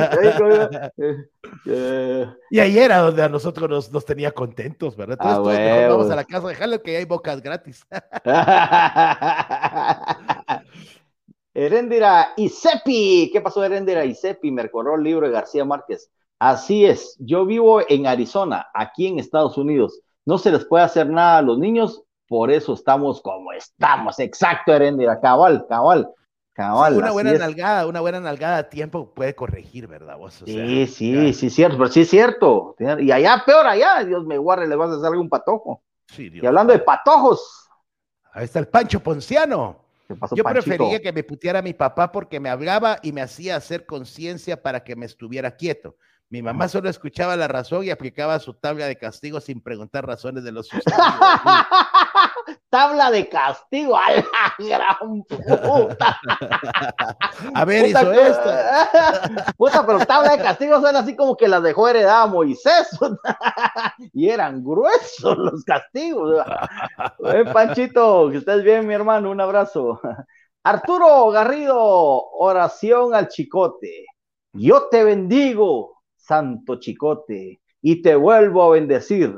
[1.65, 5.17] eh, y ahí era donde a nosotros nos, nos tenía contentos, ¿verdad?
[5.19, 7.86] Entonces, ah, vamos a la casa, déjale que hay bocas gratis.
[11.53, 14.51] Erendira Isepi, ¿qué pasó Erendira Isepi?
[14.51, 16.10] Me recordó el libro de García Márquez.
[16.39, 19.99] Así es, yo vivo en Arizona, aquí en Estados Unidos.
[20.25, 24.19] No se les puede hacer nada a los niños, por eso estamos como estamos.
[24.19, 26.13] Exacto, Erendira, cabal, cabal
[26.58, 30.17] una buena nalgada, una buena nalgada a tiempo puede corregir, ¿verdad?
[30.17, 30.41] Vos?
[30.46, 32.76] sí, sí, sí, cierto, pero sí es cierto.
[33.00, 35.84] Y allá, peor allá, Dios me guarde, le vas a hacer algún patojo.
[36.08, 37.70] Sí, Dios y hablando de patojos.
[38.34, 39.84] Ahí está el Pancho Ponciano.
[40.32, 44.62] Yo prefería que me puteara mi papá porque me hablaba y me hacía hacer conciencia
[44.62, 45.98] para que me estuviera quieto.
[46.30, 50.43] Mi mamá solo escuchaba la razón y aplicaba su tabla de castigo sin preguntar razones
[50.43, 51.04] de los sucedidos.
[52.69, 54.25] Tabla de castigo, a la
[54.57, 56.19] gran puta.
[57.53, 58.49] A ver, hizo esto.
[59.57, 62.97] Puta, pero tabla de castigo son así como que las dejó heredada Moisés.
[64.13, 66.45] y eran gruesos los castigos.
[67.26, 69.99] Eh, Panchito, que estés bien, mi hermano, un abrazo.
[70.63, 74.05] Arturo Garrido, oración al chicote.
[74.53, 75.97] Yo te bendigo
[76.28, 79.34] santo chicote, y te vuelvo a bendecir,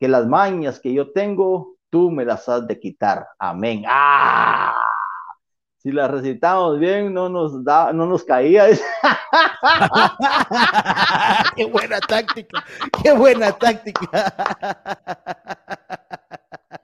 [0.00, 3.28] que las mañas que yo tengo, tú me las has de quitar.
[3.38, 3.84] Amén.
[3.86, 4.74] ¡Ah!
[5.76, 8.68] Si las recitamos bien, no nos da, no nos caía.
[11.56, 12.64] qué buena táctica,
[13.02, 14.34] qué buena táctica.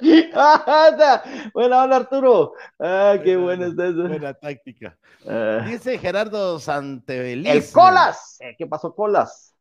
[1.53, 2.53] Buena onda, Arturo.
[2.79, 4.09] Ah, qué bueno es eso.
[4.09, 4.97] Buena táctica.
[5.27, 5.65] Ah.
[5.67, 7.49] Dice Gerardo Santebeliz.
[7.49, 8.37] El Colas.
[8.41, 9.55] Eh, ¿Qué pasó, Colas?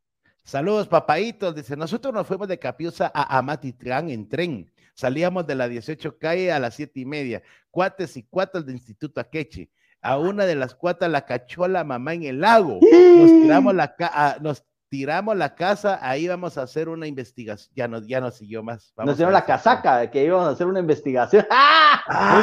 [0.43, 1.55] Saludos, papaitos.
[1.55, 4.71] Dice, nosotros nos fuimos de Capiusa a Amatitlán en tren.
[4.97, 7.43] Salíamos de la 18 calle a las siete y media.
[7.69, 9.69] Cuates y cuatas del Instituto Akechi.
[10.01, 12.79] A una de las cuatas la cachó la mamá en el lago.
[12.81, 13.95] Nos tiramos la,
[14.41, 17.71] nos tiramos la casa, ahí vamos a hacer una investigación.
[17.75, 18.91] Ya no, ya no siguió más.
[18.95, 21.45] Vamos nos dieron la casaca de que íbamos a hacer una investigación.
[21.51, 22.33] ¡Ah!
[22.33, 22.41] Muy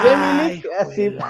[0.97, 1.25] bien,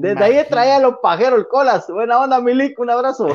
[0.00, 1.86] Desde ahí traía a los pajeros el colas.
[1.88, 3.28] Buena onda, Milik, un abrazo.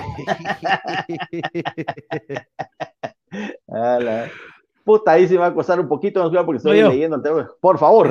[4.85, 7.49] Puta, ahí se va a costar un poquito, no porque estoy leyendo el tema.
[7.59, 8.07] Por favor.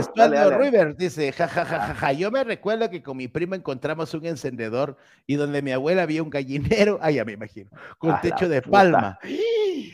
[0.59, 5.63] River dice, jajajaja, yo me recuerdo que con mi primo encontramos un encendedor y donde
[5.63, 9.21] mi abuela había un gallinero, ay, ya me imagino, con techo de palma.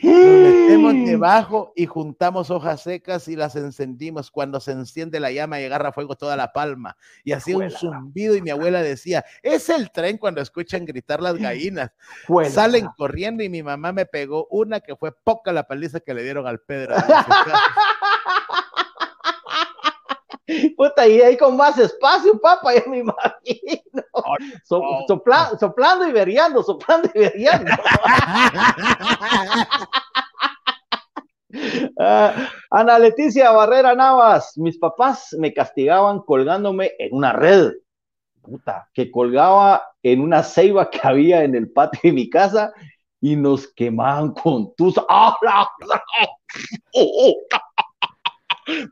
[0.03, 4.31] Nos metemos debajo y juntamos hojas secas y las encendimos.
[4.31, 6.97] Cuando se enciende la llama y agarra fuego toda la palma.
[7.23, 11.37] Y hacía un zumbido y mi abuela decía, es el tren cuando escuchan gritar las
[11.37, 11.91] gallinas.
[12.49, 16.23] Salen corriendo y mi mamá me pegó una que fue poca la paliza que le
[16.23, 16.95] dieron al Pedro.
[20.75, 24.03] Puta, y ahí con más espacio, papá, ya me imagino.
[25.59, 27.71] soplando y veriando, soplando y veriando.
[31.99, 37.73] Ah, Ana Leticia Barrera Navas, mis papás me castigaban colgándome en una red,
[38.41, 42.73] puta, que colgaba en una ceiba que había en el patio de mi casa
[43.19, 44.95] y nos quemaban con tus.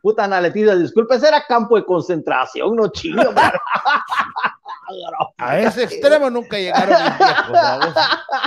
[0.02, 3.24] Puta Ana Leticia, disculpe, era campo de concentración, no chino.
[5.38, 7.58] A ese extremo nunca llegaron mis viejos,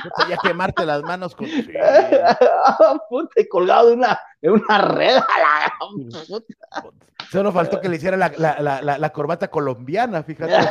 [0.02, 1.46] Puta, ya quemarte las manos con.
[3.08, 5.20] Puta, colgado de una, de una red.
[7.30, 10.52] Solo faltó que le hiciera la, la, la, la corbata colombiana, fíjate.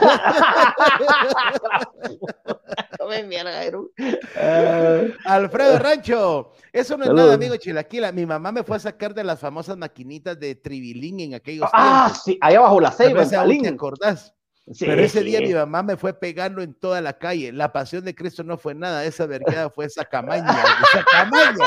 [5.25, 8.11] Alfredo Rancho, eso no es nada, amigo Chilaquila.
[8.11, 11.77] Mi mamá me fue a sacar de las famosas maquinitas de Tribilín en aquellos ah,
[11.81, 12.17] tiempos.
[12.17, 14.33] Ah, sí, ahí abajo la ceiba, ¿te acordás?
[14.79, 17.51] Pero ese día mi mamá me fue pegando en toda la calle.
[17.51, 21.65] La pasión de Cristo no fue nada, esa vergüenza fue esa camaña, esa camaña.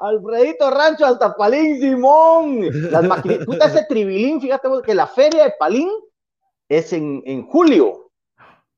[0.00, 2.90] Alfredito Rancho hasta Palín Simón.
[2.90, 5.90] Las maquinitas, ese tribilín, fíjate que la feria de Palín
[6.68, 8.10] es en, en julio.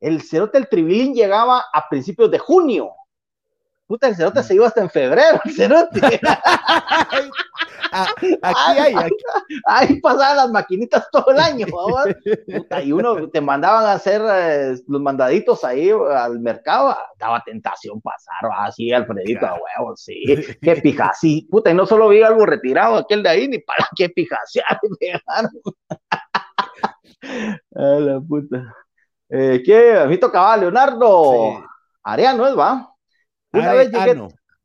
[0.01, 2.91] El cerote del tribilín llegaba a principios de junio.
[3.87, 6.01] Puta, el cerote se iba hasta en febrero, el cerote.
[8.43, 9.15] Aquí hay, aquí.
[9.67, 11.67] Ahí pasaban las maquinitas todo el año.
[12.47, 18.01] Puta, y uno te mandaban a hacer eh, los mandaditos ahí al mercado, daba tentación
[18.01, 20.23] pasar, así, Alfredito, a huevo, sí.
[20.61, 23.89] Qué pija, sí, puta, y no solo vi algo retirado aquel de ahí, ni para
[23.97, 24.79] qué pijasear,
[27.75, 28.75] a la puta.
[29.29, 29.97] Eh, ¿Qué?
[29.97, 31.65] A mí tocaba Leonardo.
[32.03, 32.93] Ariano es, va.
[33.53, 34.21] Una vez llegué,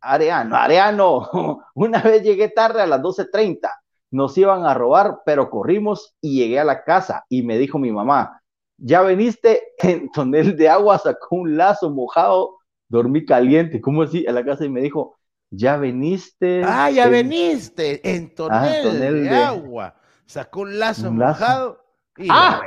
[0.05, 3.69] Ariano, Ariano, una vez llegué tarde a las 12.30,
[4.11, 7.91] nos iban a robar, pero corrimos y llegué a la casa y me dijo mi
[7.91, 8.41] mamá,
[8.77, 14.25] ya veniste en tonel de agua, sacó un lazo mojado, dormí caliente, ¿cómo así?
[14.27, 15.17] A la casa y me dijo,
[15.49, 16.63] ya veniste.
[16.63, 19.95] Ah, ya veniste en ah, tonel, de, agua,
[20.25, 21.83] sacó un lazo mojado.
[22.17, 22.61] Y ah,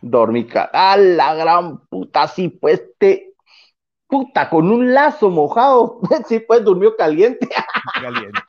[0.00, 3.34] dormí, a la gran puta, sí, pues te
[4.06, 6.00] puta, con un lazo mojado.
[6.28, 7.48] Sí, pues durmió caliente.
[8.00, 8.40] Caliente.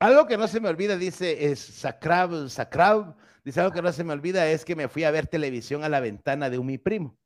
[0.00, 4.04] Algo que no se me olvida, dice, es Sacrab, Sacrab, dice algo que no se
[4.04, 6.78] me olvida es que me fui a ver televisión a la ventana de un mi
[6.78, 7.16] primo.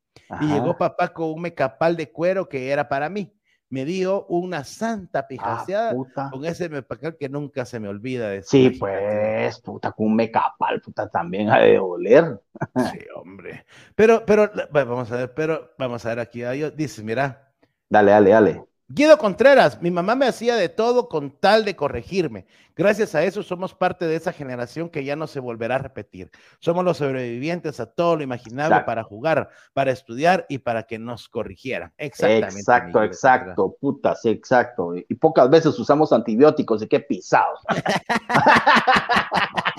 [0.41, 3.35] Y llegó papá con un mecapal de cuero que era para mí
[3.73, 5.95] me dio una santa ah, pijaseada
[6.31, 8.29] con ese mecacal que nunca se me olvida.
[8.29, 12.39] De sí, pues, puta, con un mecapal, puta, también ha de doler.
[12.77, 13.64] Sí, hombre.
[13.95, 16.43] Pero, pero, vamos a ver, pero, vamos a ver aquí,
[16.77, 17.51] dice, mira.
[17.89, 18.64] Dale, dale, dale.
[18.95, 22.45] Guido Contreras, mi mamá me hacía de todo con tal de corregirme.
[22.76, 26.30] Gracias a eso somos parte de esa generación que ya no se volverá a repetir.
[26.59, 31.30] Somos los sobrevivientes a todo lo imaginable para jugar, para estudiar y para que nos
[31.30, 31.90] corrigieran.
[31.97, 32.61] Exactamente.
[32.61, 34.95] Exacto, exacto, putas, exacto.
[34.95, 37.61] Y pocas veces usamos antibióticos y qué pisados.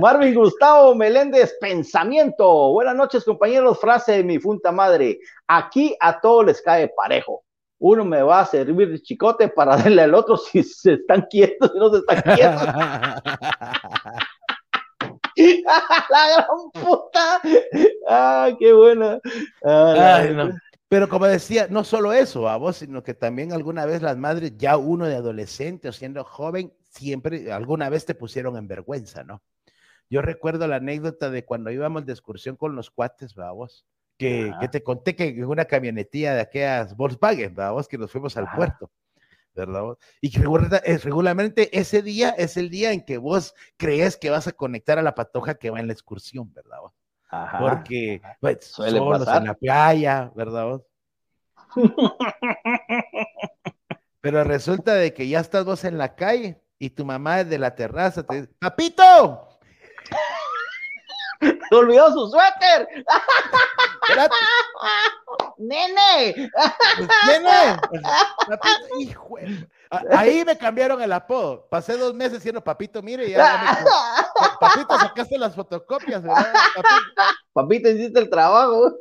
[0.00, 2.72] Marvin Gustavo Meléndez, pensamiento.
[2.72, 3.78] Buenas noches, compañeros.
[3.78, 5.18] Frase de mi funta madre.
[5.46, 7.44] Aquí a todos les cae parejo.
[7.78, 11.72] Uno me va a servir de chicote para darle al otro si se están quietos
[11.74, 12.62] y no se están quietos.
[15.36, 17.40] la gran puta.
[18.08, 19.20] Ah, qué buena.
[19.64, 20.50] Ah,
[20.88, 24.56] Pero como decía, no solo eso, a vos, sino que también alguna vez las madres,
[24.56, 29.42] ya uno de adolescente o siendo joven, siempre, alguna vez te pusieron en vergüenza, ¿no?
[30.12, 33.86] Yo recuerdo la anécdota de cuando íbamos de excursión con los cuates, vamos,
[34.18, 38.36] que, que te conté que en una camionetilla de aquellas Volkswagen, vamos, que nos fuimos
[38.36, 38.90] al puerto.
[39.54, 39.96] ¿verdad?
[40.20, 40.40] Y que
[41.02, 45.02] regularmente ese día es el día en que vos crees que vas a conectar a
[45.02, 46.80] la patoja que va en la excursión, ¿verdad?
[47.30, 50.82] Ajá, Porque pues, Suele solos en la playa, ¿verdad?
[54.20, 57.74] Pero resulta de que ya estás vos en la calle y tu mamá de la
[57.74, 59.51] terraza te dice, ¡Papito!
[61.72, 62.86] ¡Se olvidó su suéter!
[65.56, 66.50] ¡Nene!
[67.26, 67.78] ¡Nene!
[68.98, 69.36] Hijo
[70.10, 71.66] Ahí me cambiaron el apodo.
[71.70, 73.86] Pasé dos meses siendo papito, mire, ya me...
[74.60, 76.52] Papito, sacaste las fotocopias, ¿verdad?
[77.54, 78.94] Papito, hiciste el trabajo.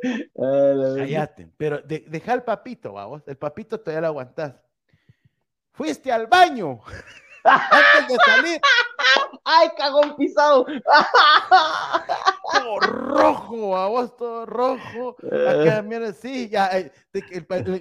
[0.95, 3.21] Cállate, pero deja el papito, vamos.
[3.27, 4.53] El papito todavía lo aguantás.
[5.73, 6.79] Fuiste al baño
[7.43, 8.61] antes de salir.
[9.43, 10.65] ¡Ay, cagón pisado!
[12.53, 15.15] todo rojo, a vos todo rojo.
[15.23, 15.83] Acá, eh.
[15.83, 16.91] mira, sí, ya, eh,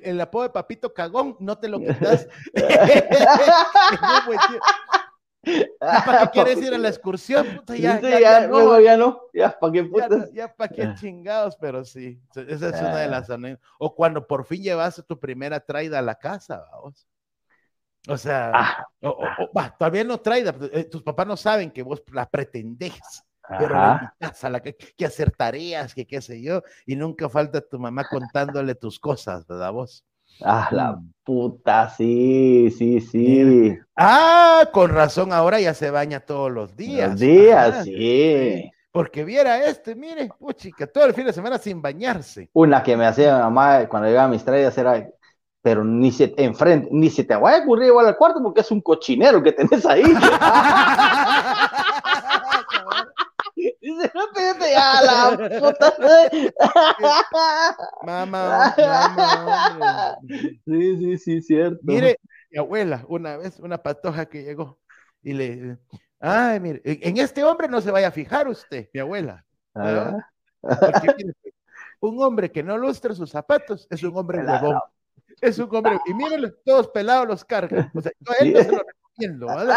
[0.03, 2.29] el, apodo de Papito Cagón, no te lo quitas.
[5.81, 7.47] ¿Para qué quieres ir a la excursión?
[7.47, 10.31] Puta, ya, ya, ya, no, ya no, ya, ¿para qué putas?
[10.33, 13.67] Ya, para qué chingados, pero sí, esa es una de las anécdotas.
[13.79, 17.07] O cuando por fin llevaste tu primera traida a la casa, vamos.
[18.09, 19.77] O sea, ah, ah.
[19.79, 23.25] todavía no traida, eh, tus papás no saben que vos la pretendés,
[23.59, 27.61] pero la a la que, que, hacer tareas, que qué sé yo, y nunca falta
[27.61, 30.05] tu mamá contándole tus cosas, ¿verdad vos?
[30.43, 31.13] Ah, la mm.
[31.25, 33.77] puta, sí, sí, sí.
[33.97, 37.11] Ah, con razón, ahora ya se baña todos los días.
[37.11, 38.71] Los días, sí.
[38.93, 42.51] Porque viera este, mire, puchica, todo el fin de semana sin bañarse.
[42.53, 45.09] Una que me hacía mi mamá cuando llegaba a mis trayas era
[45.63, 48.63] pero ni se te enfrente, ni se te vaya a ocurrir igual al cuarto porque
[48.63, 50.03] es un cochinero que tenés ahí.
[53.81, 55.31] Dice, no te a la
[55.61, 55.95] puta.
[58.03, 60.19] mamá, mamá.
[60.67, 61.81] Sí, sí, sí, cierto.
[61.83, 62.19] Mire,
[62.51, 64.79] mi abuela, una vez, una patoja que llegó
[65.23, 65.79] y le,
[66.21, 69.45] ay, mire, en este hombre no se vaya a fijar usted, mi abuela.
[69.75, 70.17] Ah.
[72.01, 74.81] un hombre que no lustra sus zapatos es un hombre huevón.
[75.41, 77.91] Es un hombre, y mírenlo, todos pelados los cargan.
[77.95, 79.75] O sea, yo a él no se lo recomiendo, ¿vale?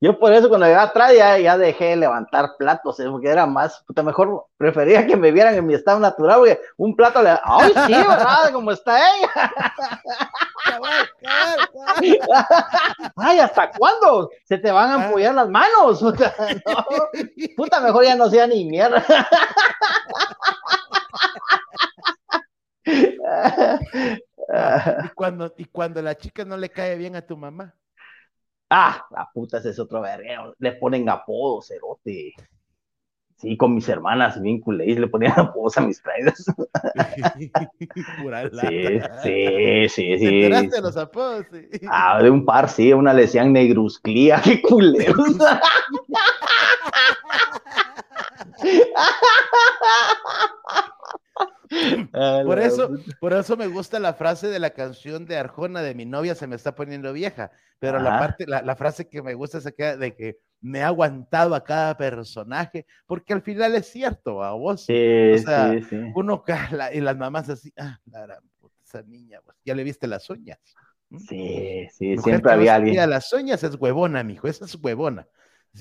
[0.00, 3.06] Yo por eso cuando llegaba atrás ya, ya dejé de levantar platos, ¿eh?
[3.08, 6.96] porque era más, puta, mejor prefería que me vieran en mi estado natural, porque un
[6.96, 8.52] plato le, ay sí, ¿verdad?
[8.52, 9.52] Como está ella.
[13.16, 14.30] Ay, ¿hasta cuándo?
[14.44, 15.08] Se te van a ah.
[15.08, 16.00] apoyar las manos.
[16.02, 16.34] Puta,
[17.56, 19.04] puta, mejor ya no sea ni mierda.
[22.84, 23.18] Y,
[25.14, 27.74] cuando, y cuando la chica no le cae bien a tu mamá.
[28.70, 30.54] Ah, la puta, ese es otro vergueo.
[30.58, 32.32] Le ponen apodos, cerote.
[33.36, 36.44] Sí, con mis hermanas bien culés le ponían apodos a mis traidores.
[38.62, 40.48] sí, sí, sí, sí.
[40.48, 41.46] ¿Te de los apodos?
[41.90, 42.92] Ah, de un par, sí.
[42.92, 45.36] Una le decían negrusclía, qué culeros.
[52.46, 56.04] por eso, por eso me gusta la frase de la canción de Arjona de mi
[56.04, 59.66] novia se me está poniendo vieja, pero la parte, la, frase que me gusta es
[59.66, 64.52] aquella de que me ha aguantado a cada personaje, porque al final es cierto, a
[64.52, 64.84] vos.
[64.84, 65.74] Sí, o sea,
[66.14, 66.44] uno
[66.92, 68.38] y las mamás así, ah, la,
[68.84, 70.58] esa niña, pues, ya le viste las uñas.
[71.28, 73.10] Sí, sí, siempre había alguien.
[73.10, 75.26] Las uñas es huevona, mijo, esa es huevona.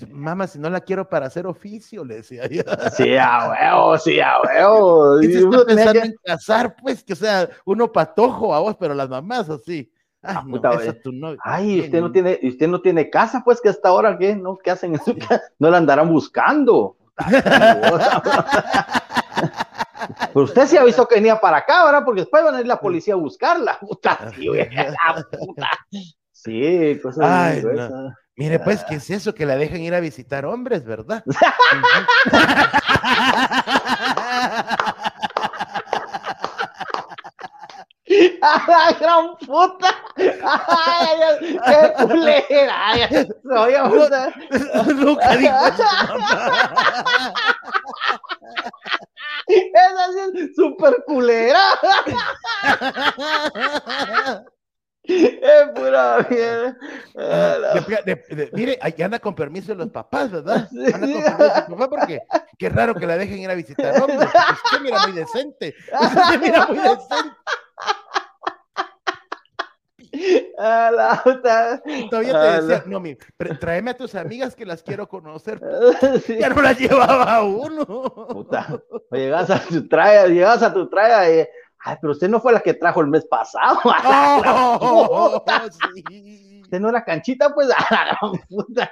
[0.10, 2.62] Mamá, si no la quiero para hacer oficio, le decía yo.
[2.96, 5.22] Sí, a huevo, sí, a huevo.
[5.22, 9.10] Y se está pensando en casar, pues, que sea, uno patojo a vos, pero las
[9.10, 9.92] mamás así.
[10.22, 10.62] Ay, ah, no,
[11.02, 11.12] tu
[11.44, 14.36] Ay, usted no tiene, usted no tiene casa, pues, que hasta ahora, ¿qué?
[14.36, 14.58] ¿No?
[14.58, 15.42] ¿Qué hacen en su casa?
[15.60, 16.96] No la andarán buscando.
[20.34, 22.04] Pero usted sí avisó que venía para acá, ¿verdad?
[22.06, 23.78] Porque después van a ir la policía a buscarla.
[23.80, 24.18] Puta,
[25.39, 25.70] puta.
[26.32, 27.64] Sí, cosas Ay,
[28.42, 29.36] Mire, pues, ¿qué es eso?
[29.36, 31.24] Que la dejan ir a visitar hombres, ¿verdad?
[38.08, 39.96] ¡La gran puta!
[40.18, 42.96] ¡Ay, qué culera!
[43.48, 43.76] Soy
[44.96, 45.84] Nunca dijo eso,
[49.46, 51.62] Esa es súper culera.
[55.04, 56.78] Es pura mierda.
[58.54, 60.70] mire, ahí anda con permiso de los papás, ¿verdad?
[60.72, 62.22] Anda con permiso de los papás porque
[62.58, 64.02] qué raro que la dejen ir a visitar.
[64.02, 65.76] Hombre, usted mira muy decente.
[65.99, 67.36] Usted mira muy decente.
[70.58, 71.82] A la puta.
[72.10, 73.18] Todavía te decía, no, mi,
[73.60, 75.60] tráeme a tus amigas que las quiero conocer.
[76.28, 77.86] Ya no las llevaba uno.
[78.30, 78.82] Puta.
[79.12, 81.47] Llegas a tu traya, llegas a tu traya y
[81.84, 83.80] Ay, pero usted no fue la que trajo el mes pasado.
[84.84, 85.44] Oh,
[85.98, 86.62] sí.
[86.62, 88.90] Usted no era canchita, pues, a la gran puta.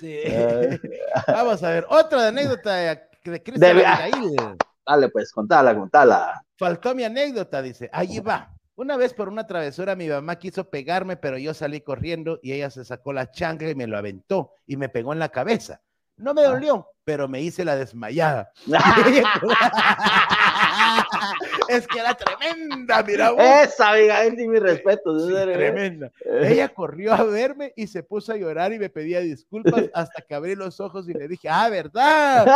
[0.00, 0.20] Sí.
[1.28, 6.42] Vamos a ver, otra anécdota de Cristian Dale, pues, contala, contala.
[6.56, 7.90] Faltó mi anécdota, dice.
[7.92, 8.52] Allí va.
[8.76, 12.70] Una vez por una travesura mi mamá quiso pegarme, pero yo salí corriendo y ella
[12.70, 15.80] se sacó la chancla y me lo aventó y me pegó en la cabeza.
[16.16, 16.48] No me ah.
[16.48, 18.52] dolió, pero me hice la desmayada.
[21.68, 23.32] Es que era tremenda, mira.
[23.62, 25.16] Esa, amiga, es mi respeto.
[25.28, 26.10] tremenda.
[26.42, 30.34] Ella corrió a verme y se puso a llorar y me pedía disculpas hasta que
[30.34, 32.46] abrí los ojos y le dije, ah, ¿verdad?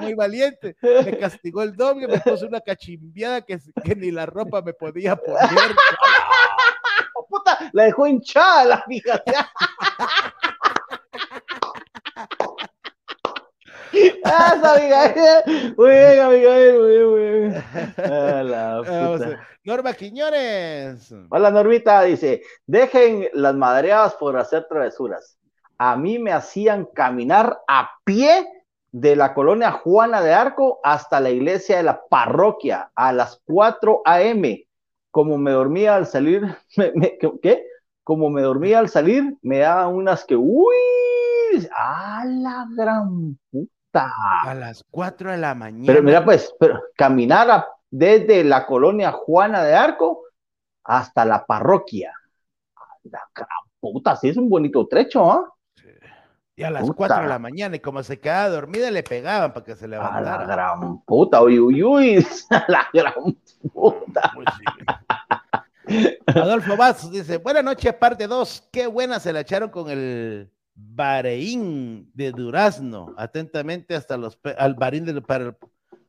[0.00, 0.76] muy valiente.
[0.82, 5.16] Me castigó el doble, me puso una cachimbiada que, que ni la ropa me podía
[5.16, 5.48] poner.
[7.28, 9.22] Puta, la dejó hinchada la hija.
[14.24, 15.74] Esa, Abigail.
[15.76, 16.78] Muy bien, Abigail.
[16.78, 17.64] Muy bien, muy bien.
[19.64, 21.12] Norma Quiñones.
[21.30, 22.02] Hola, Normita.
[22.02, 25.38] Dice: Dejen las madreadas por hacer travesuras.
[25.78, 28.46] A mí me hacían caminar a pie
[28.90, 34.02] de la colonia Juana de Arco hasta la iglesia de la parroquia a las 4
[34.04, 34.66] a.m.
[35.10, 36.42] Como me dormía al salir,
[37.42, 37.64] ¿qué?
[38.02, 40.74] Como me dormía al salir, me daban unas que, uy,
[41.76, 45.86] a la gran puta a las 4 de la mañana.
[45.86, 50.24] Pero mira, pues, pero caminar desde la colonia Juana de Arco
[50.84, 52.12] hasta la parroquia.
[53.04, 53.48] La gran
[53.80, 55.52] puta, sí es un bonito trecho, ¿ah?
[56.56, 59.64] Y a las 4 de la mañana, y como se quedaba dormida, le pegaban para
[59.64, 60.34] que se levantara.
[60.34, 63.36] A la gran puta, uy, uy, uy, a la gran
[63.72, 64.32] puta.
[66.26, 70.50] Adolfo Vaz dice, buena noche, parte 2, qué buena se la echaron con el
[70.80, 75.56] Bareín de Durazno, atentamente hasta los al Barín de para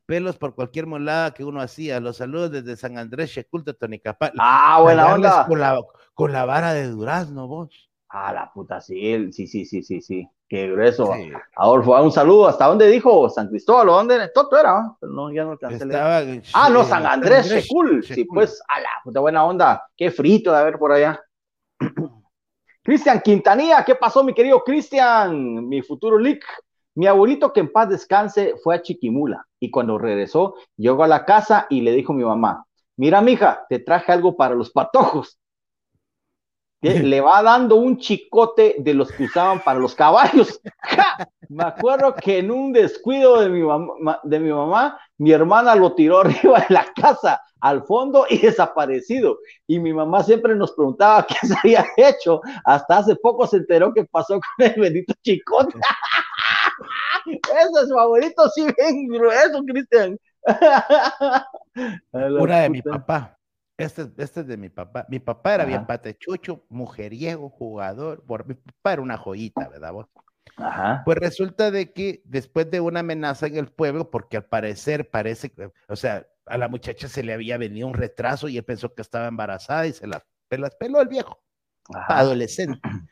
[0.06, 1.98] pelos por cualquier molada que uno hacía.
[1.98, 4.32] Los saludos desde San Andrés, Shekulta, Tonicapal.
[4.38, 5.46] Ah, buena onda.
[5.46, 5.80] Con la,
[6.14, 7.90] con la vara de Durazno, vos.
[8.08, 10.28] Ah, la puta, sí, sí, sí, sí, sí, sí.
[10.48, 11.12] Qué grueso.
[11.56, 12.48] Adolfo, un saludo.
[12.48, 13.28] ¿Hasta dónde dijo?
[13.30, 14.28] ¿San Cristóbal o dónde?
[14.34, 18.04] Toto era, pero no, ya no Estaba, Ah, no, San Andrés, Shekul.
[18.04, 19.84] Sí, pues, a la puta buena onda.
[19.96, 21.20] Qué frito de haber por allá.
[22.82, 25.68] Cristian Quintanilla, ¿qué pasó, mi querido Cristian?
[25.68, 26.42] Mi futuro leak.
[26.94, 31.24] Mi abuelito, que en paz descanse, fue a Chiquimula y cuando regresó, llegó a la
[31.24, 32.64] casa y le dijo a mi mamá:
[32.96, 35.38] Mira, mija, te traje algo para los patojos.
[37.10, 40.60] Le va dando un chicote de los que usaban para los caballos.
[41.48, 43.60] Me acuerdo que en un descuido de mi,
[44.22, 49.38] de mi mamá, mi hermana lo tiró arriba de la casa al fondo y desaparecido.
[49.66, 52.40] Y mi mamá siempre nos preguntaba qué se había hecho.
[52.64, 55.78] Hasta hace poco se enteró que pasó con el bendito chicote.
[57.26, 60.16] Ese es favorito, sí, bien grueso, Cristian.
[62.12, 63.36] Una de mi papá.
[63.80, 65.06] Este, este, es de mi papá.
[65.08, 68.22] Mi papá era bien patechucho, mujeriego, jugador.
[68.24, 70.06] Por, mi papá era una joyita, ¿verdad vos?
[70.56, 71.02] Ajá.
[71.04, 75.52] Pues resulta de que después de una amenaza en el pueblo, porque al parecer parece,
[75.88, 79.02] o sea, a la muchacha se le había venido un retraso y él pensó que
[79.02, 81.42] estaba embarazada y se la, las peló el viejo,
[82.08, 82.80] adolescente.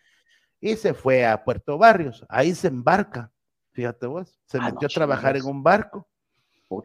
[0.61, 3.31] Y se fue a Puerto Barrios, ahí se embarca,
[3.71, 6.09] fíjate vos, se metió a trabajar en un barco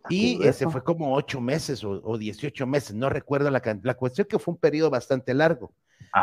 [0.09, 4.39] y ese fue como ocho meses o, dieciocho meses, no recuerdo la La cuestión que
[4.39, 5.73] fue un periodo bastante largo.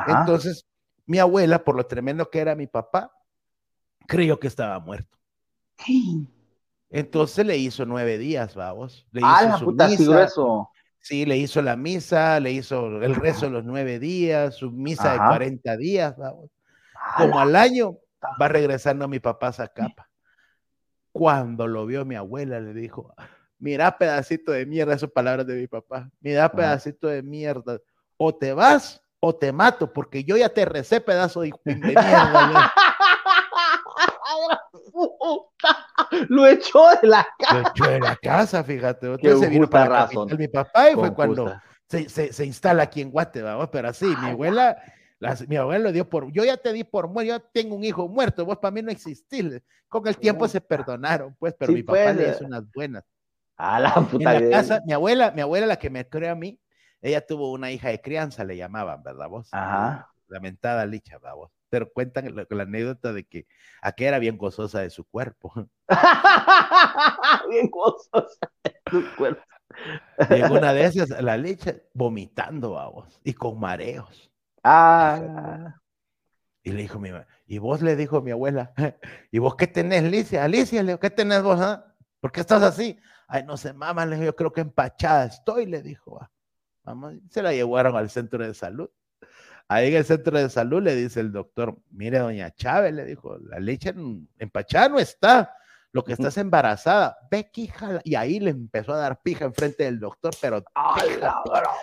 [0.07, 0.67] Entonces,
[1.07, 3.13] mi abuela, por lo tremendo que era mi papá,
[4.07, 5.19] creyó que estaba muerto.
[6.91, 9.07] Entonces le hizo nueve días, vamos.
[9.13, 10.29] Le ah, la puta, misa.
[10.99, 15.13] Sí, le hizo la misa, le hizo el rezo de los nueve días, su misa
[15.13, 16.51] de 40 días, vamos.
[17.17, 17.97] Como al año
[18.41, 20.09] va regresando mi papá a capa.
[21.13, 23.15] Cuando lo vio mi abuela, le dijo,
[23.61, 27.79] mira pedacito de mierda, esas palabras de mi papá, mira pedacito de mierda,
[28.17, 32.73] o te vas o te mato, porque yo ya te recé pedazo de, mierda.
[36.29, 37.55] Lo echó de la casa.
[37.55, 39.07] Lo echó de la casa, fíjate.
[39.07, 40.29] Entonces se vino para razón.
[40.39, 41.55] mi papá y fue cuando
[41.89, 44.77] se, se, instala aquí en Guate, pero así, mi abuela,
[45.49, 48.09] mi abuela lo dio por, yo ya te di por muerto, yo tengo un hijo
[48.09, 49.61] muerto, vos para mí no existís.
[49.89, 53.05] Con el tiempo se perdonaron, pues, pero mi papá le hizo unas buenas.
[53.61, 56.35] A la puta en la casa, mi abuela, mi abuela, la que me creó a
[56.35, 56.59] mí,
[57.03, 59.49] ella tuvo una hija de crianza, le llamaban, ¿verdad vos?
[59.53, 60.11] Ajá.
[60.29, 61.53] Lamentada licha, ¿verdad vos?
[61.69, 63.47] Pero cuentan la, la anécdota de que
[63.83, 65.53] aquella era bien gozosa de su cuerpo.
[67.51, 69.43] bien gozosa de su cuerpo.
[70.31, 74.31] Y en una de esas, la leche vomitando, vamos, y con mareos.
[74.65, 75.75] Ah.
[76.63, 78.73] Y le dijo mi mamá, y vos le dijo mi abuela,
[79.31, 80.45] ¿y vos qué tenés, Alicia?
[80.45, 81.61] Alicia, le ¿qué tenés vos?
[81.61, 81.95] ah?
[82.21, 82.99] ¿Por qué estás así?
[83.33, 86.21] Ay, no sé, mamá, le dijo, yo creo que empachada estoy, le dijo.
[86.21, 86.29] ah.
[86.83, 88.91] Mamá, se la llevaron al centro de salud.
[89.69, 93.39] Ahí en el centro de salud le dice el doctor, mire, doña Chávez, le dijo,
[93.39, 93.95] la leche
[94.37, 95.55] empachada no está,
[95.93, 97.19] lo que está es embarazada.
[97.31, 100.65] Ve, que hija, y ahí le empezó a dar pija enfrente del doctor, pero
[101.07, 101.35] verdad.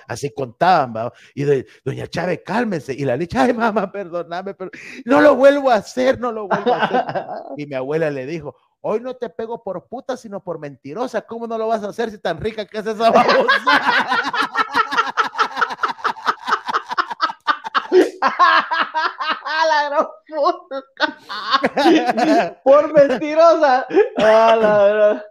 [0.05, 1.13] así contaban, ¿va?
[1.33, 4.69] y de, doña Chávez, cálmese, y la leche, ay, mamá, perdóname, pero
[5.05, 7.05] no lo vuelvo a hacer, no lo vuelvo a hacer.
[7.57, 11.47] Y mi abuela le dijo, hoy no te pego por puta, sino por mentirosa, ¿cómo
[11.47, 13.81] no lo vas a hacer si tan rica que es esa babosa?
[19.67, 20.83] la gran puta.
[22.63, 23.87] Por mentirosa.
[24.17, 25.23] Ah, la.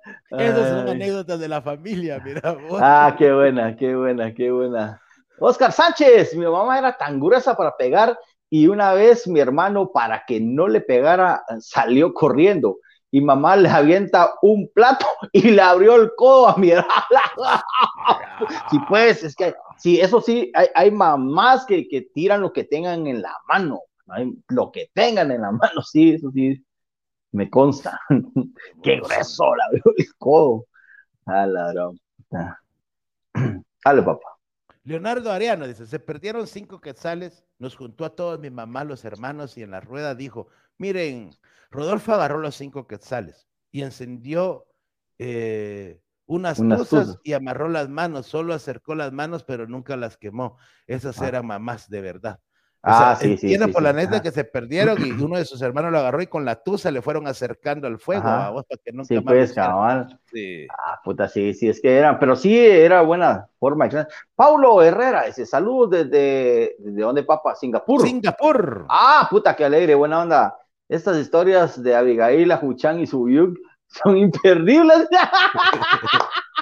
[0.42, 2.80] Esas son anécdotas de la familia, mira vos.
[2.82, 5.00] Ah, qué buena, qué buena, qué buena.
[5.38, 8.18] Oscar Sánchez, mi mamá era tan gruesa para pegar
[8.48, 12.78] y una vez mi hermano, para que no le pegara, salió corriendo
[13.10, 17.04] y mamá le avienta un plato y le abrió el codo a mi hermana.
[18.70, 22.64] Sí, pues, es que, sí, eso sí, hay, hay mamás que, que tiran lo que
[22.64, 23.80] tengan en la mano,
[24.48, 26.62] lo que tengan en la mano, sí, eso sí,
[27.32, 28.00] me consta.
[28.82, 30.66] Qué grueso, la veo el codo.
[31.26, 32.60] A la puta.
[33.84, 34.35] Dale, papá.
[34.86, 39.58] Leonardo Ariano dice, se perdieron cinco quetzales, nos juntó a todos mi mamá, los hermanos,
[39.58, 40.46] y en la rueda dijo,
[40.78, 41.30] miren,
[41.72, 44.64] Rodolfo agarró los cinco quetzales y encendió
[45.18, 47.18] eh, unas tuzas.
[47.24, 50.56] y amarró las manos, solo acercó las manos, pero nunca las quemó.
[50.86, 51.28] Esas Ah.
[51.28, 52.40] eran mamás de verdad.
[52.86, 55.36] O Ah, sea, sí, sí, entiende sí, por la neta que se perdieron y uno
[55.36, 58.50] de sus hermanos lo agarró y con la tuza le fueron acercando al fuego, a
[58.50, 60.20] vos, para que nunca Sí, más pues, cabal.
[60.32, 60.68] Sí.
[60.70, 63.88] Ah, puta, sí, sí, es que eran, pero sí era buena forma.
[64.36, 67.56] Paulo Herrera, dice, saludos desde, ¿desde dónde, papá?
[67.56, 68.02] Singapur.
[68.02, 68.86] Singapur.
[68.88, 70.56] Ah, puta, qué alegre, buena onda.
[70.88, 73.58] Estas historias de Abigail, Ajuchan y Suyuk
[73.88, 75.08] son imperdibles.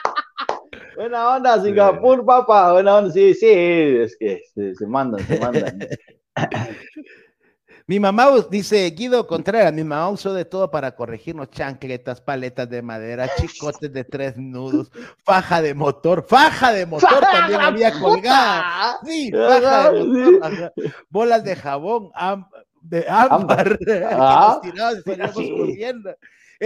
[0.96, 5.78] buena onda, Singapur, papá, buena onda, sí, sí, es que se, se mandan, se mandan.
[7.86, 12.80] Mi mamá dice Guido Contreras, mi mamá usó de todo para corregirnos chancletas, paletas de
[12.80, 14.90] madera, chicotes de tres nudos,
[15.22, 18.98] faja de motor, faja de motor también había colgada.
[19.04, 20.72] Sí, faja de motor,
[21.10, 22.46] bolas de jabón, am-
[22.80, 26.16] de ámbar, que Ah, nos y salíamos corriendo.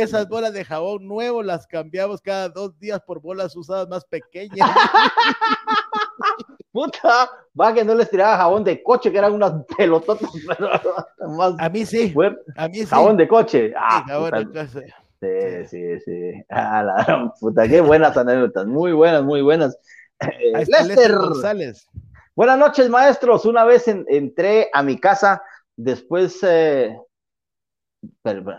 [0.02, 4.70] Esas bolas de jabón nuevo las cambiamos cada dos días por bolas usadas más pequeñas.
[6.72, 10.30] Puta, va que no les tiraba jabón de coche, que eran unas pelototas
[11.28, 12.44] más A mí sí, fuertes.
[12.56, 12.86] a mí sí.
[12.86, 13.72] Jabón de coche.
[13.76, 14.94] Ah, Sí, jabón puta, de coche.
[15.20, 16.42] Sí, sí, sí.
[16.50, 19.76] Ah, la gran puta, qué buenas anécdotas, muy buenas, muy buenas.
[20.20, 21.88] Eh, Lester, Lester González.
[22.36, 23.44] buenas noches, maestros.
[23.44, 25.42] Una vez en- entré a mi casa,
[25.76, 26.96] después eh,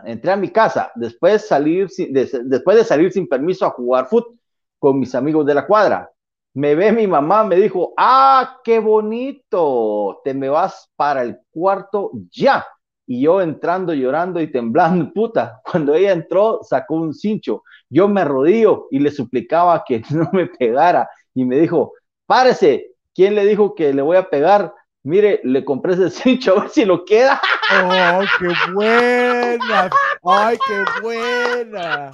[0.06, 4.38] entré a mi casa, después salir des- después de salir sin permiso a jugar fútbol
[4.80, 6.10] con mis amigos de la cuadra.
[6.54, 12.12] Me ve mi mamá, me dijo, ah, qué bonito, te me vas para el cuarto
[12.32, 12.66] ya.
[13.06, 15.62] Y yo entrando, llorando y temblando, puta.
[15.70, 17.64] Cuando ella entró, sacó un cincho.
[17.90, 21.10] Yo me arrodillo y le suplicaba que no me pegara.
[21.34, 21.94] Y me dijo,
[22.26, 22.86] párese.
[23.14, 24.74] ¿Quién le dijo que le voy a pegar?
[25.10, 27.41] Mire, le compré ese cincho a ver si lo queda.
[27.84, 29.89] ¡Oh, qué buena!
[30.24, 32.12] ¡Ay, qué buena!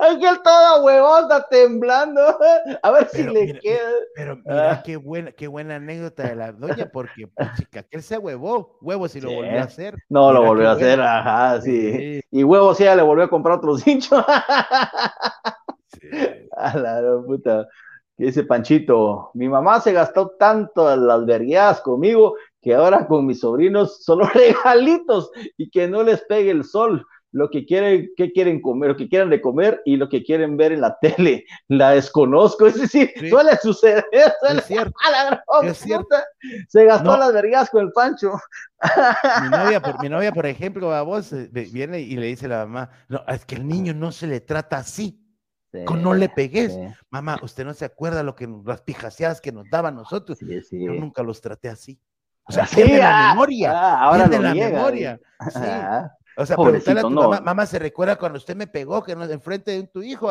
[0.00, 2.20] Ángel toda huevota temblando.
[2.82, 3.90] A ver si le mira, queda.
[4.16, 4.82] Pero mira Ah.
[4.84, 9.06] qué buena, qué buena anécdota de la doña, porque chica, que él se huevó, huevo
[9.06, 9.34] si lo Sí.
[9.36, 10.02] volvió a hacer.
[10.08, 11.18] No lo Mira volvió a hacer, buena.
[11.20, 11.92] ajá, sí.
[11.92, 14.26] Sí, Y huevo, sí, ella le volvió a comprar otro cincho.
[15.86, 16.08] sí.
[16.56, 17.68] A la puta.
[18.26, 23.40] Dice Panchito, mi mamá se gastó tanto en las vergueadas conmigo que ahora con mis
[23.40, 27.06] sobrinos solo regalitos y que no les pegue el sol.
[27.32, 30.56] Lo que quieren, que quieren comer, lo que quieran de comer y lo que quieren
[30.56, 31.44] ver en la tele.
[31.68, 33.30] La desconozco, es decir, Sí.
[33.30, 34.04] suele suceder.
[34.40, 34.92] suele- Es cierto.
[35.12, 36.08] la gran Es cierto.
[36.68, 37.16] Se gastó No.
[37.18, 38.32] las vergueadas con el Pancho.
[39.44, 42.48] Mi novia, por, mi novia, por ejemplo, a vos eh, viene y le dice a
[42.50, 45.19] la mamá, no, es que el niño no se le trata así,
[45.86, 46.72] con no le pegues.
[46.74, 50.38] Sí, Mamá, usted no se acuerda lo que las pijaseadas que nos daban nosotros.
[50.38, 50.84] sí, sí.
[50.84, 52.00] Yo nunca los traté así.
[52.44, 53.72] O sea, Sí, pierde la ah, memoria.
[53.72, 55.20] ah, ahora lo la memoria.
[55.38, 57.22] Ah, O sea, preguntarle a tu no.
[57.22, 60.28] mamá, mamá, ¿se recuerda cuando usted me pegó que no enfrente de tu hijo?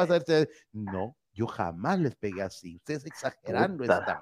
[0.74, 2.76] No, Yo jamás les pegué así.
[2.78, 4.20] Ustedes exagerando están.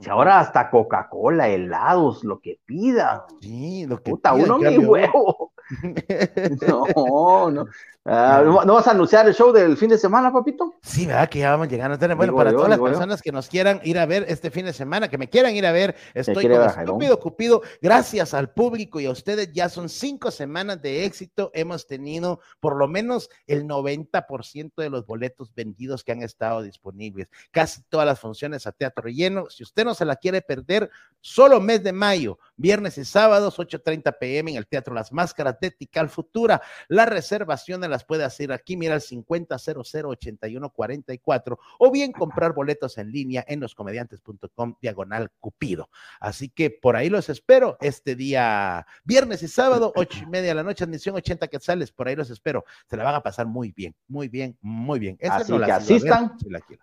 [0.00, 3.20] Si ahora hasta Coca-Cola, helados, lo que pidan.
[3.40, 5.52] Sí, lo que Puta, uno mi huevo.
[6.66, 7.66] no, no.
[8.08, 8.74] Ah, no.
[8.74, 10.76] vas a anunciar el show del fin de semana, papito?
[10.80, 11.28] Sí, ¿verdad?
[11.28, 11.98] Que ya vamos llegando.
[12.16, 15.08] Bueno, para todas las personas que nos quieran ir a ver este fin de semana,
[15.08, 17.62] que me quieran ir a ver, estoy con estúpido Cupido.
[17.82, 21.50] Gracias al público y a ustedes, ya son cinco semanas de éxito.
[21.52, 27.28] Hemos tenido por lo menos el 90% de los boletos vendidos que han estado disponibles.
[27.50, 29.50] Casi todas las funciones a teatro lleno.
[29.50, 30.90] Si usted no se la quiere perder,
[31.20, 35.70] solo mes de mayo, viernes y sábados, 8:30 pm en el Teatro Las Máscaras de
[35.70, 36.62] Tical Futura.
[36.88, 43.10] La reservación de las puede hacer aquí, mira el 50008144 o bien comprar boletos en
[43.12, 45.90] línea en loscomediantes.com diagonal Cupido.
[46.20, 50.54] Así que por ahí los espero este día viernes y sábado, ocho y media de
[50.54, 52.64] la noche, admisión 80 quetzales, por ahí los espero.
[52.86, 55.18] Se la van a pasar muy bien, muy bien, muy bien.
[55.28, 56.32] Así que asistan.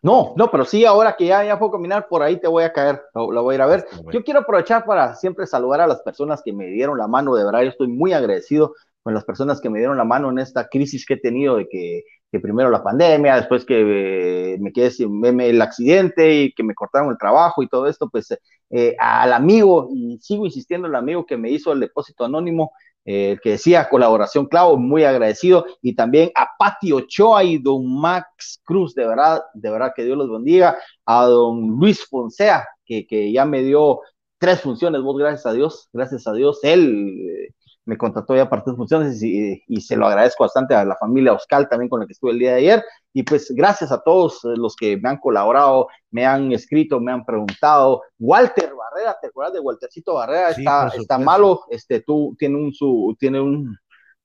[0.01, 2.71] no, no, pero sí, ahora que ya, ya puedo caminar, por ahí te voy a
[2.71, 3.88] caer, la voy a ir a ver.
[4.11, 7.45] Yo quiero aprovechar para siempre saludar a las personas que me dieron la mano, de
[7.45, 10.70] verdad, yo estoy muy agradecido con las personas que me dieron la mano en esta
[10.70, 12.03] crisis que he tenido de que,
[12.41, 17.11] primero la pandemia, después que eh, me quedé sin el accidente y que me cortaron
[17.11, 18.36] el trabajo y todo esto, pues
[18.72, 22.72] eh, al amigo, y sigo insistiendo el amigo que me hizo el depósito anónimo,
[23.05, 28.61] eh, que decía colaboración clavo, muy agradecido, y también a Pati Ochoa y don Max
[28.64, 33.32] Cruz, de verdad, de verdad que Dios los bendiga, a don Luis Fonsea, que, que
[33.32, 33.99] ya me dio
[34.43, 37.49] tres funciones, vos gracias a Dios, gracias a Dios, él
[37.85, 41.69] me contrató ya para tres funciones y, se lo agradezco bastante a la familia Oscar
[41.69, 42.83] también con la que estuve el día de ayer.
[43.13, 47.23] Y pues gracias a todos los que me han colaborado, me han escrito, me han
[47.23, 48.01] preguntado.
[48.19, 50.49] Walter Barrera, ¿te acuerdas de Waltercito Barrera?
[50.49, 53.77] está, está malo, este, tú tiene un su, tiene un,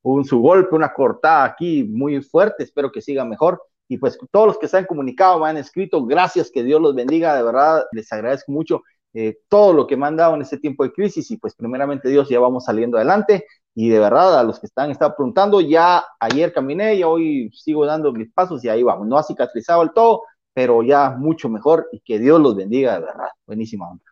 [0.02, 3.62] un su golpe, una cortada aquí muy fuerte, espero que siga mejor.
[3.86, 6.96] Y pues todos los que se han comunicado, me han escrito, gracias, que Dios los
[6.96, 8.82] bendiga, de verdad, les agradezco mucho
[9.14, 12.08] eh, todo lo que me han dado en este tiempo de crisis y pues primeramente
[12.08, 13.46] Dios ya vamos saliendo adelante.
[13.74, 17.86] Y de verdad a los que están están preguntando, ya ayer caminé y hoy sigo
[17.86, 21.88] dando mis pasos y ahí vamos, no ha cicatrizado el todo, pero ya mucho mejor
[21.92, 24.04] y que Dios los bendiga de verdad, buenísima onda.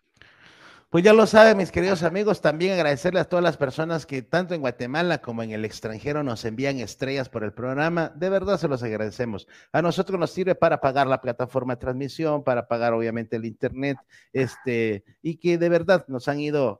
[0.88, 4.54] Pues ya lo saben, mis queridos amigos, también agradecerle a todas las personas que tanto
[4.54, 8.12] en Guatemala como en el extranjero nos envían estrellas por el programa.
[8.14, 9.48] De verdad se los agradecemos.
[9.72, 13.98] A nosotros nos sirve para pagar la plataforma de transmisión, para pagar obviamente el internet,
[14.32, 16.78] este, y que de verdad nos han ido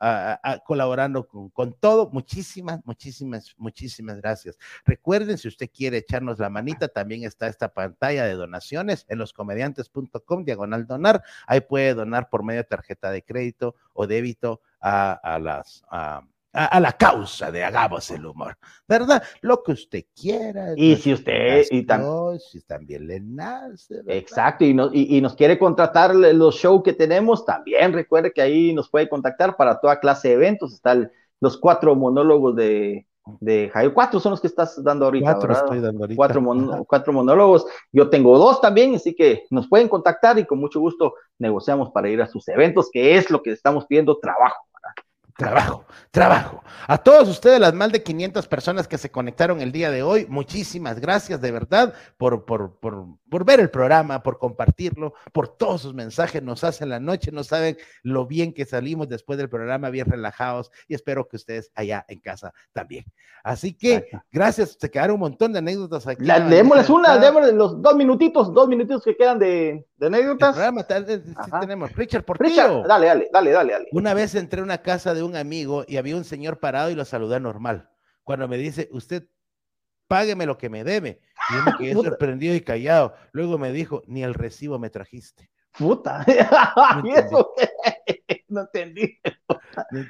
[0.65, 2.09] colaborando con, con, todo.
[2.13, 4.57] Muchísimas, muchísimas, muchísimas gracias.
[4.85, 10.45] Recuerden, si usted quiere echarnos la manita, también está esta pantalla de donaciones en loscomediantes.com,
[10.45, 11.25] diagonal donar.
[11.49, 15.83] Ahí puede donar por medio de tarjeta de crédito o débito a, las...
[15.91, 16.23] A,
[16.81, 18.57] la causa de hagamos el humor,
[18.89, 19.23] ¿verdad?
[19.43, 20.73] Lo que usted quiera.
[20.75, 21.85] Y si usted y
[22.41, 23.97] si también le nace.
[24.07, 28.89] Exacto, y, y, nos quiere contratar los shows que tenemos, también recuerde que ahí nos
[28.89, 30.73] puede contactar para toda clase de eventos.
[30.73, 33.07] Están los cuatro monólogos de,
[33.41, 33.93] de Jairo.
[33.93, 35.33] Cuatro son los que estás dando ahorita.
[35.33, 36.16] Cuatro estoy dando ahorita.
[36.16, 37.66] Cuatro, cuatro, monólogos.
[37.93, 42.09] Yo tengo dos también, así que nos pueden contactar y con mucho gusto negociamos para
[42.09, 44.57] ir a sus eventos, que es lo que estamos pidiendo trabajo
[45.37, 46.62] trabajo, trabajo.
[46.87, 50.26] A todos ustedes, las más de 500 personas que se conectaron el día de hoy,
[50.28, 55.82] muchísimas gracias de verdad por, por, por, por ver el programa, por compartirlo, por todos
[55.82, 56.43] sus mensajes.
[56.43, 60.70] Nos hacen la noche, no saben lo bien que salimos después del programa, bien relajados
[60.89, 63.05] y espero que ustedes allá en casa también.
[63.45, 66.24] Así que gracias, se quedaron un montón de anécdotas aquí.
[66.24, 70.57] La, démosles una, démosles los dos minutitos, dos minutitos que quedan de, de anécdotas.
[71.61, 71.93] tenemos.
[71.93, 72.83] Richard Portillo.
[72.87, 73.89] dale, dale, dale, dale, dale.
[73.93, 76.95] Una vez entré a una casa de un amigo y había un señor parado y
[76.95, 77.89] lo saludé normal.
[78.23, 79.27] Cuando me dice, usted
[80.09, 81.21] págueme lo que me debe.
[81.51, 83.15] Y yo me quedé sorprendido y callado.
[83.33, 85.51] Luego me dijo, ni el recibo me trajiste.
[85.79, 86.25] Puta.
[88.49, 89.19] No entendí.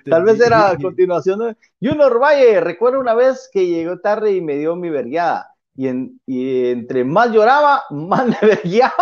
[0.05, 1.57] Tal vez era a continuación.
[1.81, 7.05] Junior Valle, recuerdo una vez que llegó tarde y me dio mi vergueada y, entre
[7.05, 8.93] más lloraba, más me veía.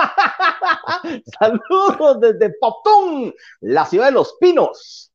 [1.39, 5.13] Saludos desde Poptún, la ciudad de los pinos.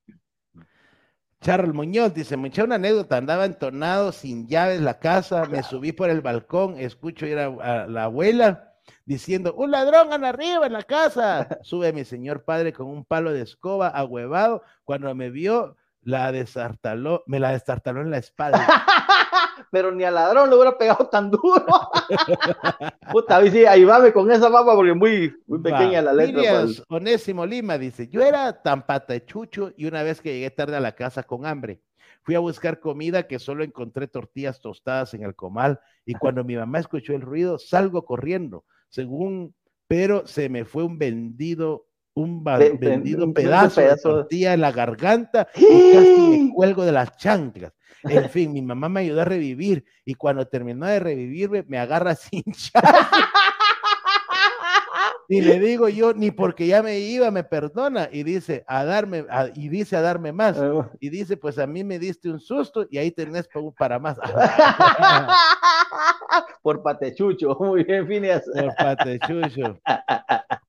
[1.42, 5.94] Charles Muñoz dice, me eché una anécdota, andaba entonado, sin llaves la casa, me subí
[5.94, 8.74] por el balcón, escucho ir a, la abuela
[9.06, 11.48] diciendo, un ladrón anda arriba en la casa.
[11.62, 17.24] Sube mi señor padre con un palo de escoba ahuevado, cuando me vio, la desartaló,
[17.26, 18.68] me la destartaló en la espalda.
[19.72, 21.66] pero ni al ladrón le hubiera pegado tan duro.
[23.12, 26.62] Puta, ahí va con esa papa porque muy, muy pequeña la letra.
[26.64, 26.84] Pues.
[26.90, 30.96] Onésimo Lima dice, yo era tan patachucho y una vez que llegué tarde a la
[30.96, 31.82] casa con hambre,
[32.24, 36.56] fui a buscar comida que solo encontré tortillas tostadas en el comal y cuando mi
[36.56, 38.66] mamá escuchó el ruido, salgo corriendo.
[38.90, 39.54] Según
[39.90, 45.94] pero se me fue un vendido, un vendido pedazo, de tortilla en la garganta y
[45.94, 47.74] casi me cuelgo de las chanclas.
[48.04, 52.16] En fin, mi mamá me ayudó a revivir y cuando terminó de revivirme, me agarra
[52.16, 52.44] sin
[55.32, 58.10] Y le digo yo, ni porque ya me iba, me perdona.
[58.12, 60.58] Y dice, a darme, y dice a darme más.
[60.60, 64.18] Ah, y dice, pues a mí me diste un susto y ahí tenés para más.
[66.64, 68.44] Por patechucho, muy bien, Finias.
[68.52, 69.80] Por patechucho.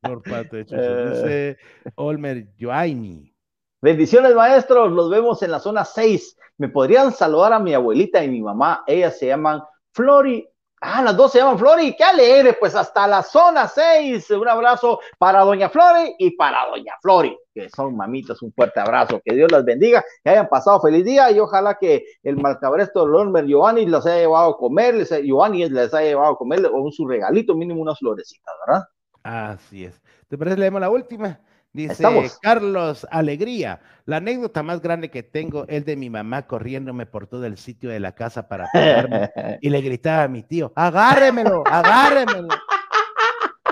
[0.02, 1.10] Por patechucho.
[1.10, 1.56] Dice
[1.94, 3.34] Olmer Joaini.
[3.80, 4.92] Bendiciones, maestros.
[4.92, 6.36] Los vemos en la zona 6.
[6.58, 8.84] ¿Me podrían saludar a mi abuelita y mi mamá?
[8.86, 10.46] Ellas se llaman Flori
[10.82, 14.30] Ah, las dos se llaman Flori, qué alegre, pues hasta la zona 6.
[14.30, 19.20] Un abrazo para Doña Flori y para Doña Flori, que son mamitas, un fuerte abrazo,
[19.22, 23.44] que Dios las bendiga, que hayan pasado feliz día y ojalá que el malcabresto Lormer
[23.44, 27.54] Giovanni les haya llevado a comer, Giovanni les haya llevado a comer o su regalito,
[27.54, 28.84] mínimo unas florecitas, ¿verdad?
[29.22, 30.00] Así es.
[30.28, 30.56] ¿Te parece?
[30.56, 31.40] Leemos la última.
[31.72, 32.04] Dice
[32.42, 37.46] Carlos Alegría, la anécdota más grande que tengo es de mi mamá corriéndome por todo
[37.46, 42.48] el sitio de la casa para pegarme y le gritaba a mi tío, agárremelo, agárremelo.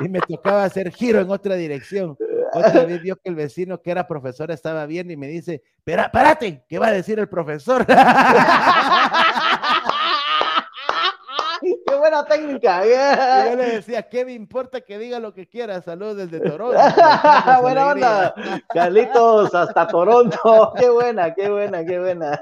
[0.00, 2.16] Y me tocaba hacer giro en otra dirección.
[2.52, 6.10] Otra vez vio que el vecino que era profesor estaba bien y me dice, Espera,
[6.12, 7.84] párate, ¿qué va a decir el profesor?
[11.98, 12.82] buena técnica.
[13.50, 15.80] yo le decía, ¿qué me importa que diga lo que quiera?
[15.82, 16.78] Saludos desde Toronto.
[17.62, 18.34] buena onda.
[18.68, 20.72] Carlitos, hasta Toronto.
[20.78, 22.40] Qué buena, qué buena, qué buena.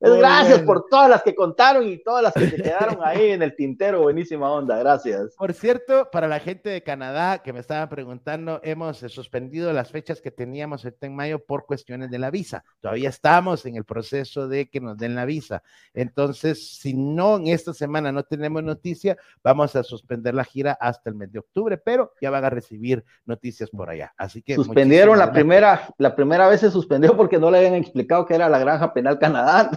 [0.00, 3.54] gracias por todas las que contaron y todas las que se quedaron ahí en el
[3.54, 4.02] tintero.
[4.02, 5.34] Buenísima onda, gracias.
[5.36, 10.20] Por cierto, para la gente de Canadá que me estaba preguntando, hemos suspendido las fechas
[10.20, 12.64] que teníamos en mayo por cuestiones de la visa.
[12.80, 15.62] Todavía estamos en el proceso de que nos den la visa.
[15.94, 21.10] Entonces, si no en esta semana no tenemos noticia, vamos a suspender la gira hasta
[21.10, 24.14] el mes de octubre, pero ya van a recibir noticias por allá.
[24.16, 28.26] Así que suspendieron la primera, la primera vez se suspendió porque no le habían explicado
[28.26, 29.70] que era la granja penal Canadá.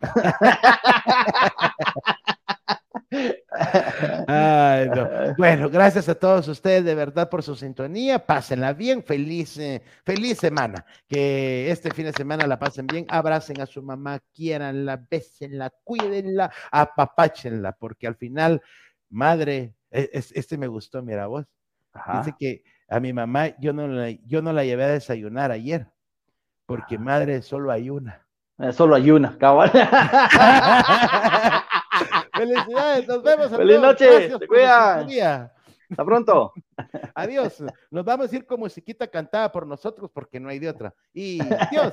[5.38, 8.24] Bueno, gracias a todos ustedes de verdad por su sintonía.
[8.24, 10.84] Pásenla bien, feliz, eh, feliz semana.
[11.08, 13.06] Que este fin de semana la pasen bien.
[13.08, 18.62] Abracen a su mamá, quieranla, bésenla, cuídenla, apapáchenla, porque al final,
[19.08, 21.46] madre, e, este me gustó, mira vos.
[22.18, 25.88] Dice que a mi mamá yo no, la, yo no la llevé a desayunar ayer,
[26.66, 28.26] porque madre solo hay una.
[28.58, 29.70] Eh, solo hay una, cabal.
[32.36, 33.48] Felicidades, nos vemos.
[33.48, 35.08] Feliz noche, te cuidan.
[35.88, 36.52] Hasta pronto.
[37.14, 37.62] Adiós.
[37.90, 40.92] Nos vamos a ir como musiquita cantada por nosotros porque no hay de otra.
[41.12, 41.38] Y
[41.70, 41.92] Dios.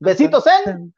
[0.00, 0.90] Besitos, ¿eh?